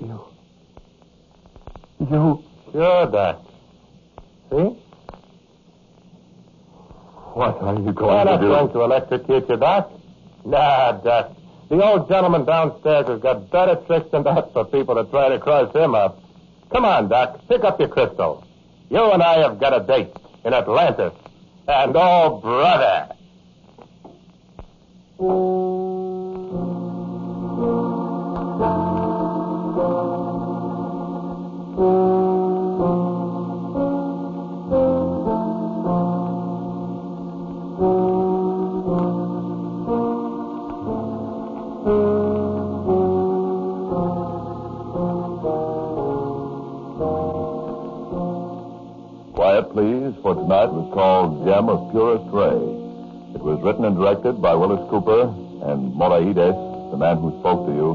You. 0.00 0.20
You. 2.10 2.44
Sure, 2.74 3.06
Doc. 3.06 3.40
See? 4.50 4.56
What 7.34 7.62
are 7.62 7.74
you 7.78 7.92
going 7.92 8.26
to 8.26 8.32
not 8.32 8.40
going 8.40 8.72
to 8.72 8.80
electrocute 8.80 9.48
you, 9.48 9.56
Doc. 9.56 9.92
Nah, 10.44 10.90
Doc. 10.90 11.36
The 11.70 11.80
old 11.80 12.08
gentleman 12.08 12.44
downstairs 12.44 13.06
has 13.06 13.20
got 13.20 13.48
better 13.52 13.76
tricks 13.86 14.10
than 14.10 14.24
that 14.24 14.52
for 14.52 14.64
people 14.64 14.96
to 14.96 15.08
try 15.08 15.28
to 15.28 15.38
cross 15.38 15.72
him 15.72 15.94
up. 15.94 16.20
Come 16.72 16.84
on, 16.84 17.08
Doc. 17.08 17.46
Pick 17.48 17.62
up 17.62 17.78
your 17.78 17.90
crystal. 17.90 18.44
You 18.90 19.12
and 19.12 19.22
I 19.22 19.38
have 19.38 19.60
got 19.60 19.80
a 19.80 19.86
date 19.86 20.10
in 20.44 20.52
Atlantis. 20.52 21.12
And 21.68 21.92
oh, 21.94 22.40
brother. 22.42 23.14
For 50.44 50.50
tonight 50.50 50.72
was 50.76 50.92
called 50.92 51.46
Gem 51.46 51.70
of 51.70 51.90
Purest 51.90 52.28
Ray. 52.28 52.60
It 53.34 53.40
was 53.40 53.62
written 53.62 53.86
and 53.86 53.96
directed 53.96 54.42
by 54.42 54.54
Willis 54.54 54.84
Cooper, 54.90 55.22
and 55.64 55.94
Moraitis, 55.94 56.90
the 56.90 56.98
man 56.98 57.16
who 57.16 57.32
spoke 57.40 57.64
to 57.64 57.72
you, 57.72 57.92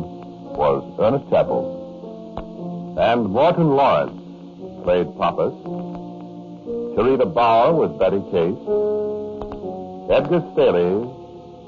was 0.57 0.81
Ernest 0.97 1.29
Chappell. 1.29 2.97
And 2.97 3.29
Morton 3.29 3.69
Lawrence 3.69 4.17
played 4.83 5.15
Pappas. 5.19 5.53
Charita 6.97 7.31
Bauer 7.31 7.71
was 7.71 7.93
Betty 8.01 8.21
Case. 8.33 8.57
Edgar 10.09 10.41
Stehli 10.49 11.05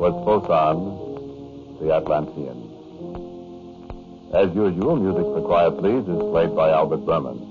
was 0.02 0.13
Fosan, 0.26 1.78
the 1.78 1.94
Atlantean. 1.94 2.58
As 4.34 4.50
usual, 4.56 4.96
music 4.96 5.26
for 5.30 5.41
Quiet 5.46 5.78
Please 5.78 6.10
is 6.10 6.22
played 6.34 6.56
by 6.56 6.72
Albert 6.72 7.06
Buhrman. 7.06 7.51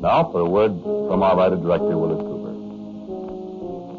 Now 0.00 0.32
for 0.32 0.40
a 0.40 0.48
word 0.48 0.72
from 0.80 1.22
our 1.22 1.36
writer 1.36 1.60
director, 1.60 1.92
Willis 1.92 2.24
Cooper. 2.24 2.56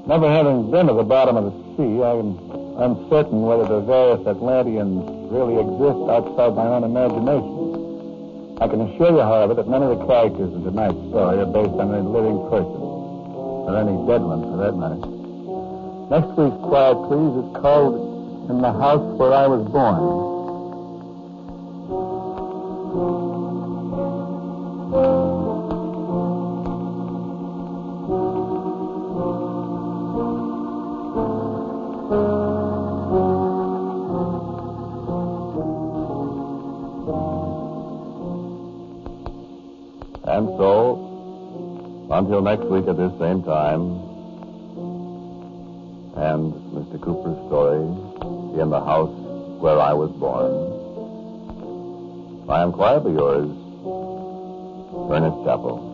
Never 0.09 0.25
having 0.33 0.71
been 0.73 0.87
to 0.89 0.97
the 0.97 1.05
bottom 1.05 1.37
of 1.37 1.45
the 1.45 1.53
sea, 1.77 2.01
I 2.01 2.17
am 2.17 2.41
uncertain 2.81 3.45
whether 3.45 3.69
the 3.69 3.85
various 3.85 4.25
Atlanteans 4.25 4.97
really 5.29 5.61
exist 5.61 6.01
outside 6.09 6.57
my 6.57 6.65
own 6.73 6.89
imagination. 6.89 8.57
I 8.57 8.65
can 8.65 8.81
assure 8.81 9.13
you, 9.13 9.21
however, 9.21 9.53
that 9.53 9.69
none 9.69 9.85
of 9.85 9.93
the 9.93 10.01
characters 10.09 10.49
in 10.49 10.65
tonight's 10.65 10.97
story 11.13 11.37
are 11.37 11.45
based 11.45 11.77
on 11.77 11.93
any 11.93 12.01
living 12.01 12.49
person, 12.49 12.81
or 12.81 13.77
any 13.77 13.93
dead 14.09 14.25
one 14.25 14.41
for 14.41 14.57
that 14.57 14.73
matter. 14.73 14.97
Next 16.09 16.33
week's 16.33 16.57
Quiet 16.65 16.97
Please 17.13 17.45
is 17.45 17.49
called 17.61 18.49
In 18.49 18.57
the 18.57 18.73
House 18.73 19.05
Where 19.21 19.37
I 19.37 19.45
Was 19.45 19.69
Born. 19.69 20.40
And 40.23 40.47
so, 40.57 42.07
until 42.11 42.41
next 42.41 42.65
week 42.65 42.87
at 42.87 42.95
this 42.97 43.11
same 43.19 43.43
time, 43.43 43.81
and 46.15 46.53
Mr. 46.75 47.01
Cooper's 47.01 47.37
story, 47.47 47.81
In 48.61 48.69
the 48.69 48.79
House 48.79 49.09
Where 49.59 49.79
I 49.79 49.93
Was 49.93 50.11
Born, 50.11 50.79
I 52.49 52.61
am 52.61 52.71
quietly 52.71 53.13
yours, 53.13 53.49
Ernest 55.09 55.43
Chappell. 55.43 55.90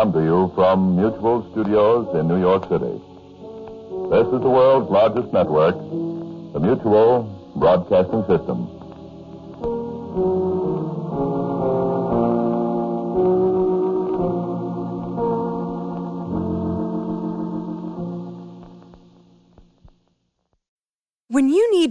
Come 0.00 0.14
to 0.14 0.22
you 0.24 0.50
from 0.54 0.96
Mutual 0.96 1.46
Studios 1.52 2.16
in 2.16 2.26
New 2.26 2.40
York 2.40 2.62
City. 2.70 2.96
This 4.08 4.26
is 4.32 4.40
the 4.40 4.48
world's 4.48 4.90
largest 4.90 5.30
network, 5.30 5.76
the 5.76 6.58
Mutual 6.58 7.28
Broadcasting 7.54 8.24
System. 8.24 8.79